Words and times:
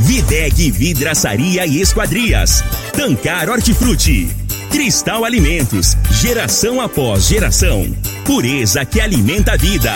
Videg 0.00 0.70
Vidraçaria 0.70 1.66
e 1.66 1.80
Esquadrias. 1.80 2.62
Tancar 2.92 3.48
Hortifruti. 3.48 4.28
Cristal 4.70 5.24
Alimentos. 5.24 5.96
Geração 6.20 6.80
após 6.80 7.26
geração. 7.26 7.86
Pureza 8.24 8.84
que 8.84 9.00
alimenta 9.00 9.52
a 9.52 9.56
vida. 9.56 9.92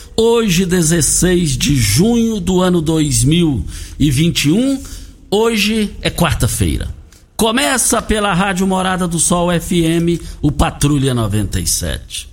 Hoje, 0.23 0.67
16 0.67 1.57
de 1.57 1.75
junho 1.75 2.39
do 2.39 2.61
ano 2.61 2.79
2021. 2.79 4.79
Hoje 5.31 5.97
é 5.99 6.11
quarta-feira. 6.11 6.93
Começa 7.35 7.99
pela 8.03 8.31
Rádio 8.31 8.67
Morada 8.67 9.07
do 9.07 9.17
Sol 9.17 9.49
FM, 9.49 10.21
o 10.39 10.51
Patrulha 10.51 11.15
97. 11.15 12.29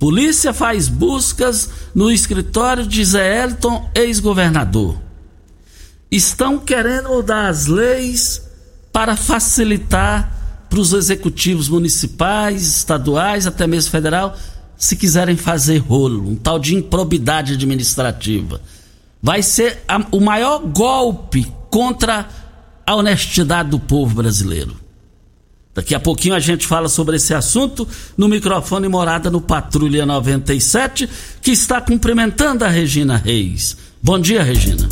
Polícia 0.00 0.52
faz 0.52 0.88
buscas 0.88 1.70
no 1.94 2.10
escritório 2.10 2.84
de 2.84 3.04
Zé 3.04 3.44
Elton, 3.44 3.88
ex-governador. 3.94 5.00
Estão 6.10 6.58
querendo 6.58 7.10
mudar 7.10 7.46
as 7.46 7.66
leis 7.66 8.42
para 8.92 9.14
facilitar 9.14 10.66
para 10.68 10.80
os 10.80 10.92
executivos 10.92 11.68
municipais, 11.68 12.78
estaduais, 12.78 13.46
até 13.46 13.64
mesmo 13.64 13.92
federal, 13.92 14.36
se 14.76 14.96
quiserem 14.96 15.36
fazer 15.36 15.78
rolo, 15.78 16.28
um 16.28 16.36
tal 16.36 16.58
de 16.58 16.74
improbidade 16.74 17.54
administrativa. 17.54 18.60
Vai 19.22 19.42
ser 19.42 19.82
a, 19.88 20.04
o 20.12 20.20
maior 20.20 20.60
golpe 20.60 21.46
contra 21.70 22.28
a 22.86 22.94
honestidade 22.94 23.70
do 23.70 23.78
povo 23.78 24.16
brasileiro. 24.16 24.76
Daqui 25.74 25.94
a 25.94 26.00
pouquinho 26.00 26.34
a 26.34 26.40
gente 26.40 26.66
fala 26.66 26.88
sobre 26.88 27.16
esse 27.16 27.34
assunto 27.34 27.86
no 28.16 28.28
microfone 28.28 28.88
Morada 28.88 29.30
no 29.30 29.42
Patrulha 29.42 30.06
97, 30.06 31.08
que 31.42 31.50
está 31.50 31.80
cumprimentando 31.82 32.64
a 32.64 32.68
Regina 32.68 33.16
Reis. 33.16 33.76
Bom 34.02 34.18
dia, 34.18 34.42
Regina. 34.42 34.88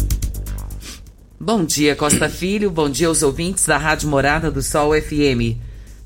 Bom 1.41 1.65
dia, 1.65 1.97
Costa 1.97 2.29
Filho. 2.29 2.71
Bom 2.71 2.91
dia 2.91 3.09
aos 3.09 3.23
ouvintes 3.23 3.65
da 3.65 3.79
Rádio 3.79 4.09
Morada 4.09 4.51
do 4.51 4.63
Sol 4.63 4.93
FM. 4.93 5.57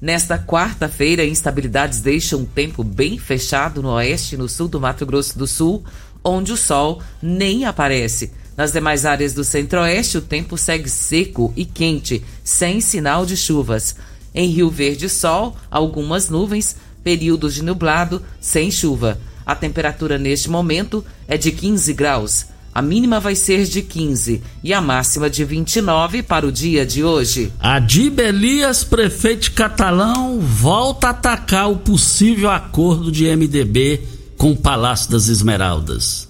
Nesta 0.01 0.39
quarta-feira, 0.39 1.25
instabilidades 1.25 2.01
deixam 2.01 2.41
um 2.41 2.45
tempo 2.45 2.85
bem 2.85 3.19
fechado 3.19 3.83
no 3.83 3.91
oeste 3.91 4.37
e 4.37 4.39
no 4.39 4.49
sul 4.49 4.69
do 4.69 4.81
Mato 4.81 5.05
Grosso 5.05 5.37
do 5.37 5.47
Sul, 5.47 5.83
onde 6.23 6.53
o 6.53 6.57
sol 6.57 7.03
nem 7.21 7.65
aparece. 7.65 8.31
Nas 8.57 8.71
demais 8.71 9.05
áreas 9.05 9.35
do 9.35 9.43
centro-oeste, 9.43 10.19
o 10.19 10.23
tempo 10.23 10.57
segue 10.57 10.89
seco 10.89 11.53
e 11.57 11.65
quente, 11.65 12.25
sem 12.45 12.81
sinal 12.81 13.27
de 13.27 13.37
chuvas. 13.37 13.97
Em 14.33 14.49
Rio 14.49 14.71
Verde, 14.71 15.09
sol, 15.09 15.57
algumas 15.69 16.29
nuvens, 16.29 16.77
períodos 17.03 17.55
de 17.55 17.63
nublado, 17.65 18.23
sem 18.41 18.71
chuva. 18.71 19.19
A 19.45 19.57
temperatura 19.57 20.17
neste 20.17 20.49
momento 20.49 21.05
é 21.27 21.37
de 21.37 21.51
15 21.51 21.93
graus. 21.93 22.47
A 22.79 22.83
mínima 22.83 23.19
vai 23.19 23.35
ser 23.35 23.65
de 23.65 23.83
15 23.83 24.41
e 24.63 24.73
a 24.73 24.81
máxima 24.81 25.29
de 25.29 25.45
29 25.45 26.23
para 26.23 26.47
o 26.47 26.53
dia 26.53 26.87
de 26.87 27.03
hoje. 27.03 27.53
Adib 27.59 28.21
Elias, 28.21 28.85
prefeito 28.85 29.51
Catalão, 29.51 30.39
volta 30.39 31.09
a 31.09 31.11
atacar 31.11 31.69
o 31.69 31.79
possível 31.79 32.49
acordo 32.49 33.11
de 33.11 33.25
MDB 33.35 34.01
com 34.37 34.53
o 34.53 34.57
Palácio 34.57 35.11
das 35.11 35.27
Esmeraldas. 35.27 36.29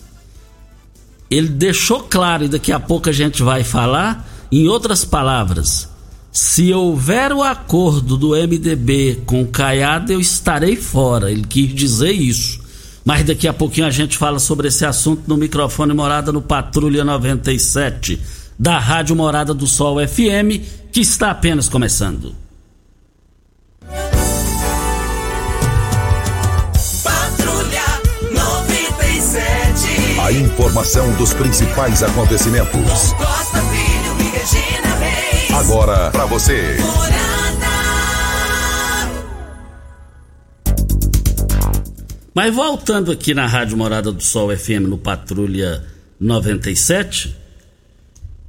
Ele 1.30 1.48
deixou 1.48 2.00
claro, 2.04 2.46
e 2.46 2.48
daqui 2.48 2.72
a 2.72 2.80
pouco 2.80 3.10
a 3.10 3.12
gente 3.12 3.42
vai 3.42 3.62
falar, 3.62 4.26
em 4.50 4.68
outras 4.68 5.04
palavras, 5.04 5.86
se 6.32 6.72
houver 6.72 7.30
o 7.30 7.42
acordo 7.42 8.16
do 8.16 8.30
MDB 8.30 9.20
com 9.26 9.46
Caiado, 9.46 10.14
eu 10.14 10.18
estarei 10.18 10.76
fora. 10.76 11.30
Ele 11.30 11.44
quis 11.46 11.74
dizer 11.74 12.12
isso. 12.12 12.66
Mas 13.08 13.24
daqui 13.24 13.48
a 13.48 13.54
pouquinho 13.54 13.86
a 13.86 13.90
gente 13.90 14.18
fala 14.18 14.38
sobre 14.38 14.68
esse 14.68 14.84
assunto 14.84 15.22
no 15.26 15.38
microfone 15.38 15.94
Morada 15.94 16.30
no 16.30 16.42
Patrulha 16.42 17.02
97, 17.02 18.20
da 18.58 18.78
Rádio 18.78 19.16
Morada 19.16 19.54
do 19.54 19.66
Sol 19.66 19.96
FM, 20.06 20.60
que 20.92 21.00
está 21.00 21.30
apenas 21.30 21.70
começando. 21.70 22.34
Patrulha 27.02 27.82
97. 28.30 30.20
A 30.20 30.30
informação 30.30 31.10
dos 31.14 31.32
principais 31.32 32.02
acontecimentos. 32.02 33.14
Costa 33.14 33.62
Filho 33.62 34.18
e 34.20 34.24
Regina 34.36 34.96
Reis. 34.96 35.50
Agora 35.54 36.10
para 36.10 36.26
você. 36.26 36.76
Mas 42.38 42.54
voltando 42.54 43.10
aqui 43.10 43.34
na 43.34 43.48
Rádio 43.48 43.76
Morada 43.76 44.12
do 44.12 44.22
Sol 44.22 44.56
FM 44.56 44.86
no 44.86 44.96
Patrulha 44.96 45.84
97, 46.20 47.34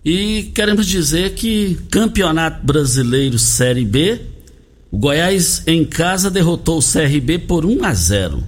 e 0.05 0.43
queremos 0.53 0.85
dizer 0.85 1.33
que 1.33 1.73
Campeonato 1.89 2.63
Brasileiro 2.63 3.39
Série 3.39 3.83
B, 3.83 4.21
o 4.91 4.97
Goiás 4.99 5.63
em 5.65 5.83
casa 5.83 6.29
derrotou 6.29 6.77
o 6.77 6.83
CRB 6.83 7.39
por 7.39 7.65
1 7.65 7.83
a 7.83 7.91
0. 7.91 8.43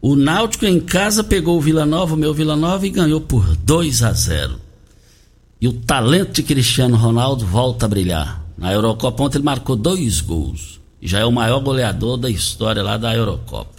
O 0.00 0.14
Náutico 0.14 0.64
em 0.64 0.78
casa 0.78 1.24
pegou 1.24 1.58
o 1.58 1.60
Vila 1.60 1.84
Nova, 1.84 2.14
o 2.14 2.16
meu 2.16 2.32
Vila 2.32 2.54
Nova, 2.54 2.86
e 2.86 2.90
ganhou 2.90 3.20
por 3.20 3.56
2 3.56 4.04
a 4.04 4.12
0. 4.12 4.60
E 5.60 5.66
o 5.66 5.72
talento 5.72 6.34
de 6.34 6.44
Cristiano 6.44 6.96
Ronaldo 6.96 7.44
volta 7.44 7.86
a 7.86 7.88
brilhar. 7.88 8.46
Na 8.56 8.72
Eurocopa 8.72 9.24
ontem 9.24 9.38
ele 9.38 9.44
marcou 9.44 9.74
dois 9.74 10.20
gols. 10.20 10.80
E 11.02 11.08
já 11.08 11.18
é 11.18 11.24
o 11.24 11.32
maior 11.32 11.58
goleador 11.58 12.16
da 12.16 12.30
história 12.30 12.80
lá 12.80 12.96
da 12.96 13.12
Eurocopa. 13.12 13.75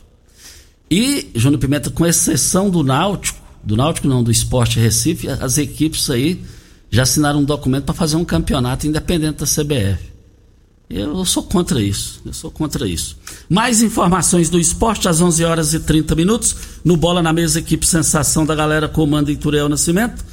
E, 0.89 1.29
Júnior 1.35 1.59
Pimenta, 1.59 1.89
com 1.89 2.05
exceção 2.05 2.69
do 2.69 2.83
Náutico, 2.83 3.39
do 3.63 3.75
Náutico 3.75 4.07
não, 4.07 4.23
do 4.23 4.31
Esporte 4.31 4.79
Recife, 4.79 5.27
as 5.27 5.57
equipes 5.57 6.09
aí 6.09 6.41
já 6.89 7.03
assinaram 7.03 7.41
um 7.41 7.45
documento 7.45 7.85
para 7.85 7.93
fazer 7.93 8.15
um 8.15 8.23
campeonato 8.23 8.87
independente 8.87 9.39
da 9.39 9.45
CBF. 9.45 10.17
Eu 10.89 11.25
sou 11.25 11.43
contra 11.43 11.81
isso, 11.81 12.21
eu 12.25 12.31
sou 12.31 12.49
contra 12.49 12.87
isso. 12.87 13.17
Mais 13.49 13.81
informações 13.81 14.49
do 14.49 14.57
esporte 14.57 15.09
às 15.09 15.19
11 15.19 15.43
horas 15.43 15.73
e 15.73 15.81
30 15.81 16.15
minutos. 16.15 16.55
No 16.83 16.95
Bola 16.95 17.21
na 17.21 17.33
Mesa, 17.33 17.59
equipe 17.59 17.85
Sensação 17.85 18.45
da 18.45 18.55
galera 18.55 18.87
comanda 18.87 19.29
Ituriel 19.29 19.67
Nascimento. 19.67 20.23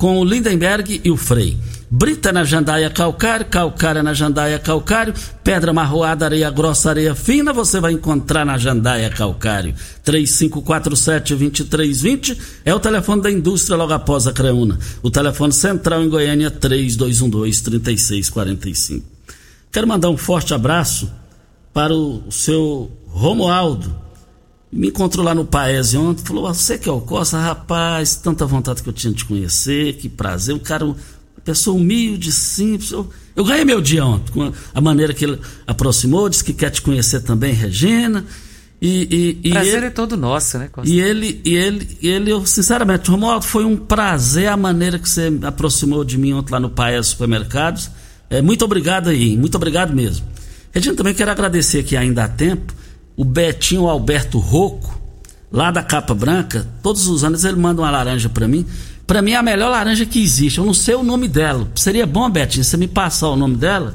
Com 0.00 0.18
o 0.18 0.24
Lindenberg 0.24 1.00
e 1.04 1.10
o 1.10 1.16
Frei. 1.16 1.58
Brita 1.90 2.32
na 2.32 2.42
jandaia 2.42 2.88
calcário, 2.88 3.44
calcária 3.44 4.02
na 4.02 4.14
jandaia 4.14 4.58
calcário, 4.58 5.12
pedra 5.44 5.74
marroada, 5.74 6.24
areia 6.24 6.50
grossa, 6.50 6.88
areia 6.88 7.14
fina, 7.14 7.52
você 7.52 7.78
vai 7.80 7.92
encontrar 7.92 8.46
na 8.46 8.56
jandaia 8.56 9.10
calcário. 9.10 9.74
3547-2320 10.06 12.38
é 12.64 12.74
o 12.74 12.80
telefone 12.80 13.20
da 13.20 13.30
indústria 13.30 13.76
logo 13.76 13.92
após 13.92 14.26
a 14.26 14.32
Creuna. 14.32 14.78
O 15.02 15.10
telefone 15.10 15.52
central 15.52 16.02
em 16.02 16.08
Goiânia 16.08 16.50
3212-3645. 16.50 19.02
Quero 19.70 19.86
mandar 19.86 20.08
um 20.08 20.16
forte 20.16 20.54
abraço 20.54 21.12
para 21.74 21.94
o 21.94 22.22
seu 22.30 22.90
Romualdo. 23.06 23.99
Me 24.72 24.88
encontrou 24.88 25.24
lá 25.24 25.34
no 25.34 25.44
Paese 25.44 25.96
ontem, 25.96 26.24
falou: 26.24 26.52
Você 26.52 26.78
que 26.78 26.88
é 26.88 26.92
o 26.92 27.00
Costa, 27.00 27.38
rapaz, 27.38 28.14
tanta 28.14 28.46
vontade 28.46 28.82
que 28.82 28.88
eu 28.88 28.92
tinha 28.92 29.12
de 29.12 29.18
te 29.18 29.24
conhecer, 29.24 29.94
que 29.94 30.08
prazer. 30.08 30.54
O 30.54 30.60
cara 30.60 30.94
pessoa 31.44 31.76
humilde, 31.76 32.30
simples. 32.30 32.92
Eu, 32.92 33.08
eu 33.34 33.44
ganhei 33.44 33.64
meu 33.64 33.80
dia 33.80 34.04
ontem, 34.04 34.32
com 34.32 34.42
a, 34.44 34.52
a, 34.74 34.80
maneira 34.80 35.12
que 35.12 35.24
ele 35.24 35.40
aproximou, 35.66 36.28
disse 36.28 36.44
que 36.44 36.52
quer 36.52 36.70
te 36.70 36.82
conhecer 36.82 37.20
também, 37.20 37.52
Regina. 37.52 38.24
E, 38.82 39.38
e, 39.44 39.50
prazer 39.50 39.76
ele, 39.76 39.86
é 39.86 39.90
todo 39.90 40.16
nosso, 40.16 40.56
né, 40.56 40.68
Costa? 40.70 40.90
E 40.90 41.00
ele, 41.00 41.40
e 41.44 41.54
ele, 41.54 41.98
e 42.00 42.08
ele, 42.08 42.32
eu, 42.32 42.46
sinceramente, 42.46 43.10
Romualdo, 43.10 43.44
foi 43.44 43.64
um 43.64 43.76
prazer 43.76 44.48
a 44.48 44.56
maneira 44.56 44.98
que 44.98 45.08
você 45.08 45.30
aproximou 45.42 46.02
de 46.02 46.16
mim 46.16 46.32
ontem 46.32 46.52
lá 46.52 46.60
no 46.60 46.70
Paes 46.70 47.08
Supermercados. 47.08 47.90
É, 48.30 48.40
muito 48.40 48.64
obrigado 48.64 49.10
aí, 49.10 49.36
muito 49.36 49.54
obrigado 49.56 49.92
mesmo. 49.94 50.26
Regina, 50.72 50.94
também 50.94 51.12
quero 51.12 51.30
agradecer 51.30 51.80
aqui 51.80 51.96
ainda 51.96 52.24
há 52.24 52.28
tempo 52.28 52.72
o 53.20 53.24
Betinho 53.24 53.86
Alberto 53.86 54.38
Rocco, 54.38 54.98
lá 55.52 55.70
da 55.70 55.82
Capa 55.82 56.14
Branca, 56.14 56.66
todos 56.82 57.06
os 57.06 57.22
anos 57.22 57.44
ele 57.44 57.58
manda 57.58 57.82
uma 57.82 57.90
laranja 57.90 58.30
para 58.30 58.48
mim. 58.48 58.64
Para 59.06 59.20
mim 59.20 59.32
é 59.32 59.36
a 59.36 59.42
melhor 59.42 59.70
laranja 59.70 60.06
que 60.06 60.22
existe. 60.22 60.56
Eu 60.56 60.64
não 60.64 60.72
sei 60.72 60.94
o 60.94 61.02
nome 61.02 61.28
dela. 61.28 61.68
Seria 61.74 62.06
bom, 62.06 62.30
Betinho, 62.30 62.64
você 62.64 62.78
me 62.78 62.88
passar 62.88 63.28
o 63.28 63.36
nome 63.36 63.56
dela. 63.56 63.94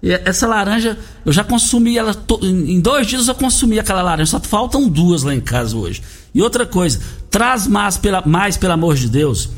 E 0.00 0.12
essa 0.12 0.46
laranja, 0.46 0.96
eu 1.26 1.32
já 1.32 1.42
consumi 1.42 1.98
ela. 1.98 2.14
To... 2.14 2.38
Em 2.40 2.78
dois 2.80 3.08
dias 3.08 3.26
eu 3.26 3.34
consumi 3.34 3.80
aquela 3.80 4.00
laranja. 4.00 4.30
Só 4.30 4.38
faltam 4.38 4.88
duas 4.88 5.24
lá 5.24 5.34
em 5.34 5.40
casa 5.40 5.76
hoje. 5.76 6.00
E 6.32 6.40
outra 6.40 6.64
coisa, 6.64 7.00
traz 7.32 7.66
mais, 7.66 7.98
pela, 7.98 8.22
mais 8.24 8.56
pelo 8.56 8.74
amor 8.74 8.94
de 8.94 9.08
Deus. 9.08 9.48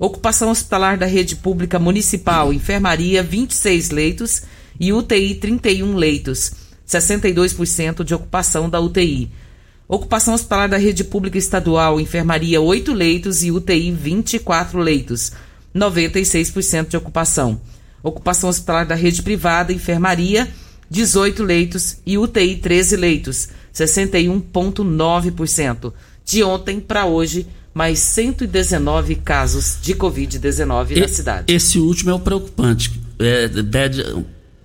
Ocupação 0.00 0.50
hospitalar 0.50 0.98
da 0.98 1.06
rede 1.06 1.36
pública 1.36 1.78
municipal, 1.78 2.52
enfermaria, 2.52 3.22
26 3.22 3.90
leitos 3.90 4.42
e 4.80 4.92
UTI, 4.92 5.36
31 5.36 5.94
leitos. 5.94 6.50
62% 6.84 8.02
de 8.02 8.12
ocupação 8.12 8.68
da 8.68 8.80
UTI. 8.80 9.30
Ocupação 9.86 10.34
hospitalar 10.34 10.68
da 10.68 10.76
rede 10.76 11.04
pública 11.04 11.38
estadual, 11.38 12.00
enfermaria, 12.00 12.60
8 12.60 12.92
leitos 12.92 13.44
e 13.44 13.52
UTI, 13.52 13.92
24 13.92 14.80
leitos. 14.80 15.30
96% 15.72 16.88
de 16.88 16.96
ocupação. 16.96 17.60
Ocupação 18.02 18.50
hospitalar 18.50 18.84
da 18.84 18.96
rede 18.96 19.22
privada, 19.22 19.72
enfermaria, 19.72 20.52
18 20.90 21.42
leitos 21.42 21.96
e 22.04 22.18
UTI 22.18 22.56
13 22.56 22.96
leitos, 22.96 23.48
61,9%. 23.74 25.92
De 26.24 26.42
ontem 26.42 26.80
para 26.80 27.06
hoje, 27.06 27.46
mais 27.72 27.98
119 27.98 29.14
casos 29.16 29.78
de 29.82 29.94
Covid-19 29.94 31.00
na 31.00 31.08
cidade. 31.08 31.52
Esse 31.52 31.78
último 31.78 32.10
é 32.10 32.14
o 32.14 32.20
preocupante. 32.20 32.92
É, 33.18 33.50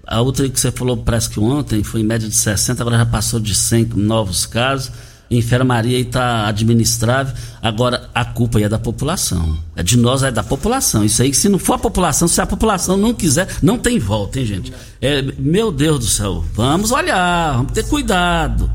a 0.05 0.21
outra 0.21 0.49
que 0.49 0.59
você 0.59 0.71
falou 0.71 0.97
parece 0.97 1.29
que 1.29 1.39
ontem 1.39 1.83
foi 1.83 2.01
em 2.01 2.03
média 2.03 2.27
de 2.27 2.35
60, 2.35 2.81
agora 2.81 2.97
já 2.97 3.05
passou 3.05 3.39
de 3.39 3.53
100 3.53 3.91
novos 3.95 4.45
casos 4.45 4.91
enfermaria 5.29 5.99
está 5.99 6.47
administrável. 6.47 7.33
Agora, 7.61 8.09
a 8.13 8.25
culpa 8.25 8.57
aí 8.57 8.63
é 8.63 8.69
da 8.69 8.79
população. 8.79 9.57
É 9.75 9.83
de 9.83 9.97
nós, 9.97 10.23
é 10.23 10.31
da 10.31 10.43
população. 10.43 11.03
Isso 11.03 11.21
aí, 11.21 11.33
se 11.33 11.47
não 11.47 11.59
for 11.59 11.73
a 11.73 11.79
população, 11.79 12.27
se 12.27 12.41
a 12.41 12.45
população 12.45 12.97
não 12.97 13.13
quiser, 13.13 13.47
não 13.61 13.77
tem 13.77 13.99
volta, 13.99 14.39
hein, 14.39 14.45
gente? 14.45 14.73
É, 15.01 15.21
meu 15.37 15.71
Deus 15.71 15.99
do 15.99 16.05
céu, 16.05 16.43
vamos 16.53 16.91
olhar, 16.91 17.57
vamos 17.57 17.73
ter 17.73 17.87
cuidado. 17.87 18.71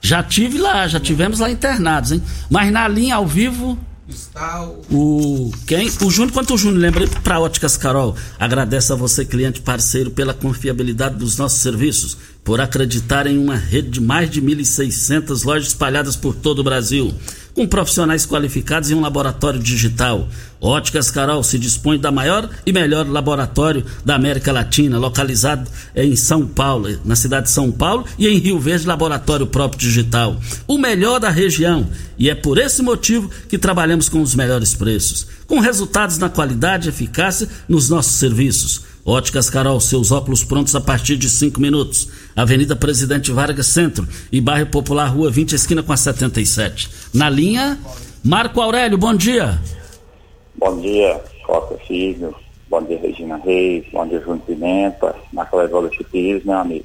Já 0.00 0.22
tive 0.22 0.58
lá, 0.58 0.86
já 0.86 1.00
tivemos 1.00 1.40
lá 1.40 1.50
internados, 1.50 2.12
hein? 2.12 2.22
Mas 2.48 2.70
na 2.70 2.86
linha 2.86 3.16
ao 3.16 3.26
vivo, 3.26 3.76
Está 4.08 4.64
o... 4.90 5.50
Quem? 5.66 5.90
O 6.00 6.10
Júnior, 6.10 6.32
quanto 6.32 6.54
o 6.54 6.58
Júnior 6.58 6.80
lembra 6.80 7.08
para 7.24 7.40
Óticas 7.40 7.76
Carol, 7.76 8.14
agradece 8.38 8.92
a 8.92 8.96
você, 8.96 9.24
cliente 9.24 9.60
parceiro, 9.60 10.12
pela 10.12 10.32
confiabilidade 10.32 11.16
dos 11.16 11.36
nossos 11.36 11.58
serviços, 11.58 12.16
por 12.44 12.60
acreditar 12.60 13.26
em 13.26 13.36
uma 13.36 13.56
rede 13.56 13.90
de 13.90 14.00
mais 14.00 14.30
de 14.30 14.40
1.600 14.40 15.44
lojas 15.44 15.68
espalhadas 15.68 16.14
por 16.14 16.34
todo 16.36 16.60
o 16.60 16.64
Brasil 16.64 17.12
com 17.56 17.66
profissionais 17.66 18.26
qualificados 18.26 18.90
e 18.90 18.94
um 18.94 19.00
laboratório 19.00 19.58
digital. 19.58 20.28
Óticas 20.60 21.10
Carol 21.10 21.42
se 21.42 21.58
dispõe 21.58 21.98
da 21.98 22.12
maior 22.12 22.50
e 22.66 22.72
melhor 22.72 23.08
laboratório 23.08 23.82
da 24.04 24.14
América 24.14 24.52
Latina, 24.52 24.98
localizado 24.98 25.68
em 25.94 26.14
São 26.14 26.46
Paulo, 26.46 27.00
na 27.02 27.16
cidade 27.16 27.46
de 27.46 27.52
São 27.52 27.72
Paulo, 27.72 28.04
e 28.18 28.28
em 28.28 28.36
Rio 28.36 28.60
Verde, 28.60 28.86
laboratório 28.86 29.46
próprio 29.46 29.80
digital. 29.80 30.38
O 30.68 30.76
melhor 30.76 31.18
da 31.18 31.30
região. 31.30 31.88
E 32.18 32.28
é 32.28 32.34
por 32.34 32.58
esse 32.58 32.82
motivo 32.82 33.30
que 33.48 33.56
trabalhamos 33.56 34.10
com 34.10 34.20
os 34.20 34.34
melhores 34.34 34.74
preços, 34.74 35.26
com 35.46 35.58
resultados 35.58 36.18
na 36.18 36.28
qualidade 36.28 36.86
e 36.86 36.90
eficácia 36.90 37.48
nos 37.66 37.88
nossos 37.88 38.16
serviços. 38.16 38.82
Óticas 39.02 39.48
Carol, 39.48 39.80
seus 39.80 40.10
óculos 40.10 40.42
prontos 40.42 40.74
a 40.74 40.80
partir 40.80 41.16
de 41.16 41.30
5 41.30 41.60
minutos. 41.60 42.08
Avenida 42.36 42.76
Presidente 42.76 43.32
Vargas 43.32 43.68
Centro 43.68 44.06
e 44.30 44.42
Bairro 44.42 44.66
Popular, 44.66 45.06
Rua 45.06 45.30
20, 45.30 45.54
esquina 45.54 45.82
com 45.82 45.90
a 45.90 45.96
77. 45.96 46.90
Na 47.14 47.30
linha, 47.30 47.78
Marco 48.22 48.60
Aurélio, 48.60 48.98
bom 48.98 49.14
dia. 49.14 49.58
Bom 50.54 50.78
dia, 50.78 51.18
Costa 51.46 51.78
Filho. 51.86 52.36
Bom 52.68 52.82
dia, 52.82 52.98
Regina 52.98 53.38
Reis. 53.38 53.86
Bom 53.90 54.06
dia, 54.06 54.20
Júnior 54.20 54.40
Pimenta. 54.40 55.14
Marco 55.32 55.58
Aurélio 55.58 55.90
Pires, 56.12 56.44
meu 56.44 56.58
amigo. 56.58 56.84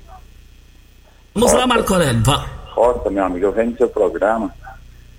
Vamos 1.34 1.52
Costa, 1.52 1.58
lá, 1.58 1.68
Marco 1.68 1.94
Aurélio. 1.94 2.24
Vá. 2.24 2.48
Costa, 2.74 3.10
meu 3.10 3.26
amigo, 3.26 3.46
eu 3.46 3.52
venho 3.52 3.72
no 3.72 3.78
seu 3.78 3.90
programa 3.90 4.54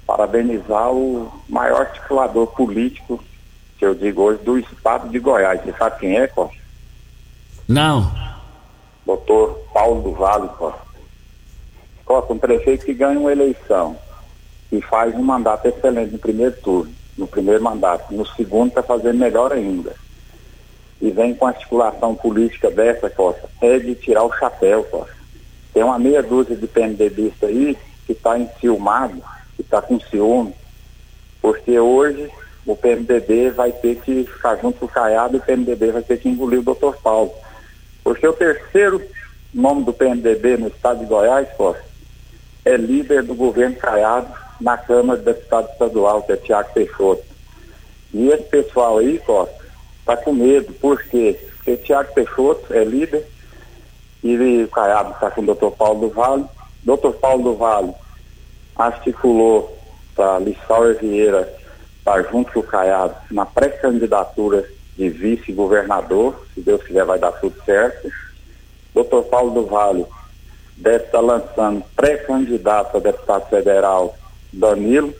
parabenizar 0.07 0.91
o 0.93 1.31
maior 1.47 1.83
articulador 1.83 2.47
político, 2.47 3.23
que 3.79 3.85
eu 3.85 3.95
digo 3.95 4.23
hoje, 4.23 4.43
do 4.43 4.59
estado 4.59 5.11
de 5.11 5.19
Goiás. 5.19 5.61
Você 5.63 5.73
sabe 5.73 6.01
quem 6.01 6.17
é, 6.17 6.27
Costa? 6.27 6.57
Não. 7.69 8.32
Doutor 9.05 9.59
Paulo 9.73 10.03
do 10.03 10.13
Vale 10.13 10.49
Costa. 10.49 10.81
Costa, 12.05 12.33
um 12.33 12.39
prefeito 12.39 12.85
que 12.85 12.95
ganha 12.95 13.19
uma 13.19 13.33
eleição 13.33 13.97
e 14.71 14.81
faz 14.81 15.15
um 15.15 15.23
mandato 15.23 15.67
excelente 15.67 16.13
no 16.13 16.19
primeiro 16.19 16.57
turno, 16.63 16.93
no 17.17 17.27
primeiro 17.27 17.63
mandato, 17.63 18.13
no 18.15 18.27
segundo 18.27 18.69
está 18.69 18.83
fazendo 18.83 19.19
melhor 19.19 19.53
ainda. 19.53 19.95
E 21.01 21.11
vem 21.11 21.35
com 21.35 21.47
articulação 21.47 22.15
política 22.15 22.71
dessa, 22.71 23.11
Costa, 23.11 23.49
é 23.61 23.79
de 23.79 23.95
tirar 23.95 24.25
o 24.25 24.33
chapéu, 24.33 24.85
Costa. 24.85 25.15
Tem 25.75 25.83
uma 25.83 25.99
meia 25.99 26.23
dúzia 26.23 26.57
de 26.57 26.67
PMDBistas 26.67 27.49
aí 27.49 27.77
que 28.07 28.13
está 28.13 28.39
enciumado, 28.39 29.23
que 29.57 29.63
está 29.63 29.83
com 29.83 29.99
ciúme, 29.99 30.55
porque 31.41 31.79
hoje 31.79 32.31
o 32.65 32.77
PMDB 32.77 33.51
vai 33.51 33.73
ter 33.73 33.97
que 33.97 34.25
ficar 34.25 34.57
junto 34.57 34.79
com 34.79 34.87
o 34.87 34.89
Caiado 34.89 35.37
e 35.37 35.39
o 35.39 35.43
PMDB 35.43 35.93
vai 35.93 36.03
ter 36.03 36.19
que 36.19 36.29
engolir 36.29 36.61
o 36.61 36.65
doutor 36.65 36.97
Paulo. 36.99 37.33
Porque 38.03 38.27
o 38.27 38.33
terceiro 38.33 39.03
nome 39.53 39.85
do 39.85 39.93
PMDB 39.93 40.57
no 40.57 40.69
estado 40.69 41.01
de 41.01 41.07
Goiás, 41.07 41.49
Costa, 41.57 41.85
é 42.65 42.77
líder 42.77 43.23
do 43.23 43.35
governo 43.35 43.77
Caiado 43.77 44.33
na 44.61 44.77
Câmara 44.77 45.19
de 45.19 45.25
Deputado 45.25 45.69
Estadual, 45.71 46.23
que 46.23 46.33
é 46.33 46.37
Tiago 46.37 46.73
Peixoto. 46.73 47.25
E 48.15 48.29
esse 48.29 48.45
pessoal 48.45 48.99
aí, 48.99 49.19
Costa, 49.19 49.55
está 50.01 50.17
com 50.17 50.33
medo. 50.33 50.73
Por 50.75 51.03
quê? 51.05 51.39
Porque 51.57 51.77
Tiago 51.79 52.13
Peixoto 52.15 52.73
é 52.73 52.85
líder 52.85 53.27
e 54.23 54.65
o 54.65 54.69
Caiado 54.69 55.13
está 55.13 55.31
com 55.31 55.41
o 55.41 55.47
doutor 55.47 55.73
Paulo 55.73 56.09
do 56.09 56.15
Vale. 56.15 56.45
Doutor 56.85 57.15
Paulo 57.15 57.43
do 57.43 57.55
Vale 57.57 57.93
articulou 58.77 59.77
para 60.15 60.39
Lissauer 60.39 60.99
Vieira 60.99 61.53
estar 61.99 62.23
junto 62.31 62.53
com 62.53 62.61
o 62.61 62.65
Caiado 62.65 63.15
na 63.31 63.47
pré-candidatura 63.47 64.69
de 64.97 65.09
vice-governador, 65.09 66.47
se 66.55 66.61
Deus 66.61 66.83
quiser 66.83 67.05
vai 67.05 67.19
dar 67.19 67.33
tudo 67.33 67.55
certo. 67.65 68.11
Doutor 68.95 69.25
Paulo 69.25 69.51
do 69.53 69.67
Vale 69.67 70.05
deve 70.77 71.05
estar 71.05 71.21
lançando 71.21 71.83
pré-candidato 71.97 72.97
a 72.97 73.01
deputado 73.01 73.49
federal 73.49 74.17
Danilo 74.53 75.15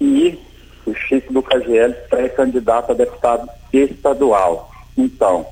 e 0.00 0.38
o 0.84 0.94
Chico 0.94 1.32
do 1.32 1.42
KGL 1.42 1.94
pré-candidato 2.10 2.92
a 2.92 2.94
deputado 2.94 3.48
estadual. 3.72 4.70
Então, 4.96 5.46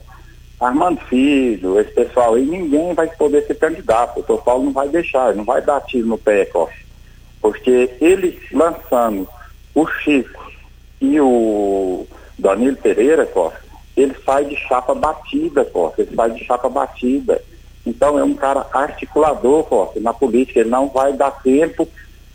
Armando 0.61 1.01
Filho, 1.03 1.81
esse 1.81 1.93
pessoal 1.93 2.35
aí, 2.35 2.45
ninguém 2.45 2.93
vai 2.93 3.09
poder 3.09 3.47
ser 3.47 3.55
candidato. 3.55 4.19
O 4.19 4.23
doutor 4.23 4.45
Paulo 4.45 4.65
não 4.65 4.73
vai 4.73 4.89
deixar, 4.89 5.35
não 5.35 5.45
vai 5.45 5.63
dar 5.63 5.81
tiro 5.83 6.07
no 6.07 6.19
pé. 6.19 6.51
Porque 7.41 7.91
ele 8.01 8.39
lançando 8.53 9.27
o 9.75 9.87
Chico 9.87 10.53
e 11.01 11.19
o 11.21 12.07
Danilo 12.41 12.77
Pereira, 12.77 13.27
Costa, 13.27 13.61
ele 13.97 14.15
sai 14.25 14.45
de 14.47 14.57
chapa 14.57 14.95
batida, 14.95 15.65
Costa, 15.65 16.03
ele 16.03 16.15
sai 16.15 16.31
de 16.31 16.45
chapa 16.45 16.69
batida. 16.69 17.43
Então 17.87 18.19
é 18.19 18.25
um 18.25 18.35
cara 18.35 18.67
articulador, 18.73 19.65
Costa, 19.65 20.01
na 20.01 20.13
política, 20.13 20.61
ele 20.61 20.71
não 20.71 20.89
vai 20.89 21.13
dar 21.13 21.31
tempo 21.43 21.89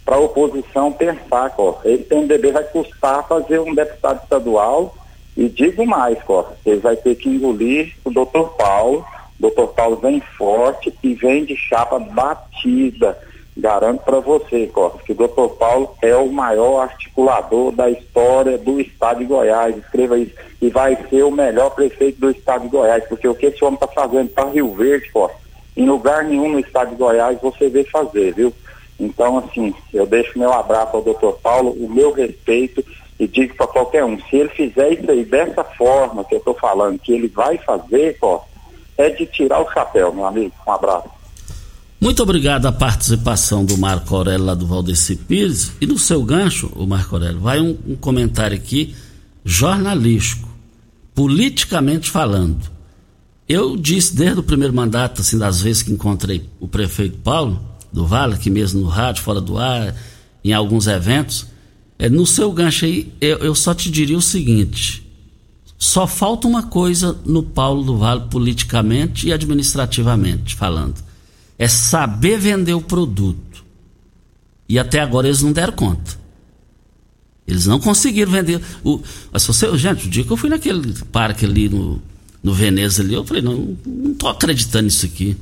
para 0.04 0.16
a 0.16 0.20
oposição 0.20 0.92
pensar, 0.92 1.50
Costa. 1.52 1.88
Ele 1.90 2.04
tem 2.04 2.20
um 2.20 2.28
dever, 2.28 2.54
vai 2.54 2.64
custar 2.64 3.28
fazer 3.28 3.60
um 3.60 3.74
deputado 3.74 4.22
estadual 4.24 4.96
e 5.36 5.50
digo 5.50 5.86
mais, 5.86 6.22
Costa, 6.24 6.56
ele 6.66 6.80
vai 6.80 6.96
ter 6.96 7.16
que 7.16 7.30
engolir 7.30 7.94
o 8.06 8.12
doutor 8.12 8.56
Paulo. 8.56 9.06
O 9.38 9.42
doutor 9.42 9.68
Paulo 9.70 9.98
vem 9.98 10.22
forte 10.38 10.94
e 11.04 11.14
vem 11.14 11.44
de 11.44 11.58
chapa 11.58 12.00
batida. 12.00 13.18
Garanto 13.58 14.04
para 14.04 14.20
você, 14.20 14.68
Costa, 14.68 15.00
que 15.06 15.14
o 15.14 15.16
doutor 15.16 15.50
Paulo 15.52 15.96
é 16.02 16.16
o 16.16 16.30
maior 16.32 16.82
articulador 16.82 17.72
da 17.72 17.90
história 17.90 18.58
do 18.58 18.82
estado 18.82 19.20
de 19.20 19.26
Goiás. 19.26 19.78
Escreva 19.78 20.18
isso. 20.20 20.34
E 20.62 20.70
vai 20.70 20.98
ser 21.10 21.24
o 21.24 21.32
melhor 21.32 21.70
prefeito 21.70 22.20
do 22.20 22.32
estado 22.32 22.64
de 22.64 22.70
Goiás, 22.70 23.06
porque 23.08 23.28
o 23.28 23.36
que 23.36 23.46
esse 23.46 23.64
homem 23.64 23.76
está 23.76 23.88
fazendo 23.88 24.30
para 24.30 24.50
Rio 24.50 24.74
Verde, 24.74 25.10
Costa, 25.12 25.38
em 25.78 25.86
lugar 25.86 26.26
nenhum 26.26 26.50
no 26.50 26.60
estado 26.60 26.90
de 26.90 26.96
Goiás 26.96 27.40
você 27.42 27.70
vê 27.70 27.86
fazer, 27.86 28.34
viu? 28.34 28.54
Então, 29.00 29.38
assim, 29.38 29.74
eu 29.94 30.06
deixo 30.06 30.38
meu 30.38 30.52
abraço 30.52 30.96
ao 30.96 31.02
doutor 31.02 31.40
Paulo, 31.42 31.72
o 31.72 31.90
meu 31.90 32.12
respeito 32.12 32.84
e 33.18 33.28
digo 33.28 33.56
para 33.56 33.68
qualquer 33.68 34.04
um, 34.04 34.20
se 34.20 34.36
ele 34.36 34.50
fizer 34.50 34.94
isso 34.94 35.10
aí 35.10 35.24
dessa 35.24 35.64
forma 35.64 36.26
que 36.26 36.36
eu 36.36 36.40
estou 36.40 36.54
falando, 36.54 37.00
que 37.00 37.14
ele 37.14 37.28
vai 37.30 37.58
fazer, 37.58 38.18
ó, 38.22 38.42
é 38.98 39.10
de 39.10 39.26
tirar 39.26 39.62
o 39.62 39.72
chapéu, 39.72 40.14
meu 40.14 40.26
amigo. 40.26 40.54
Um 40.68 40.72
abraço. 40.72 41.15
Muito 42.00 42.22
obrigado 42.22 42.66
a 42.66 42.72
participação 42.72 43.64
do 43.64 43.78
Marco 43.78 44.16
Aurélio 44.16 44.46
lá 44.46 44.54
do 44.54 44.68
Valdeci 44.68 45.16
Pires. 45.16 45.72
E 45.80 45.88
no 45.88 45.98
seu 45.98 46.24
gancho, 46.24 46.72
o 46.76 46.86
Marco 46.86 47.16
Aurélio, 47.16 47.40
vai 47.40 47.60
um, 47.60 47.78
um 47.88 47.96
comentário 47.96 48.56
aqui 48.56 48.94
jornalístico, 49.44 50.50
politicamente 51.14 52.10
falando. 52.10 52.70
Eu 53.48 53.78
disse 53.78 54.16
desde 54.16 54.40
o 54.40 54.44
primeiro 54.44 54.74
mandato, 54.74 55.22
assim, 55.22 55.38
das 55.38 55.62
vezes 55.62 55.84
que 55.84 55.92
encontrei 55.92 56.50
o 56.60 56.68
prefeito 56.68 57.18
Paulo 57.20 57.62
do 57.94 58.06
Vale, 58.06 58.34
aqui 58.34 58.50
mesmo 58.50 58.82
no 58.82 58.88
rádio, 58.88 59.24
fora 59.24 59.40
do 59.40 59.58
ar, 59.58 59.96
em 60.44 60.52
alguns 60.52 60.88
eventos, 60.88 61.46
é, 61.98 62.10
no 62.10 62.26
seu 62.26 62.52
gancho 62.52 62.86
aí, 62.86 63.14
eu, 63.22 63.38
eu 63.38 63.56
só 63.56 63.74
te 63.74 63.90
diria 63.90 64.18
o 64.18 64.22
seguinte: 64.22 65.06
só 65.78 66.06
falta 66.06 66.48
uma 66.48 66.64
coisa 66.64 67.18
no 67.26 67.42
Paulo 67.42 67.84
do 67.84 67.98
Vale, 67.98 68.26
politicamente 68.30 69.28
e 69.28 69.34
administrativamente 69.34 70.56
falando. 70.56 70.96
É 71.58 71.68
saber 71.68 72.38
vender 72.38 72.74
o 72.74 72.82
produto. 72.82 73.64
E 74.68 74.80
até 74.80 75.00
agora 75.00 75.28
eles 75.28 75.42
não 75.42 75.52
deram 75.52 75.74
conta. 75.74 76.26
Eles 77.48 77.66
não 77.66 77.80
conseguiram 77.80 78.32
vender. 78.32 78.62
O, 78.84 79.02
mas 79.32 79.46
você, 79.46 79.78
gente, 79.78 80.08
o 80.08 80.10
dia 80.10 80.24
que 80.24 80.32
eu 80.32 80.38
fui 80.38 80.50
naquele 80.50 80.94
parque 81.12 81.46
ali 81.46 81.70
no, 81.70 82.02
no 82.42 82.54
Veneza 82.54 83.02
ali, 83.02 83.14
eu 83.14 83.24
falei, 83.24 83.44
não, 83.44 83.78
não 83.86 84.14
tô 84.16 84.28
acreditando 84.28 84.86
nisso 84.86 85.06
aqui. 85.06 85.38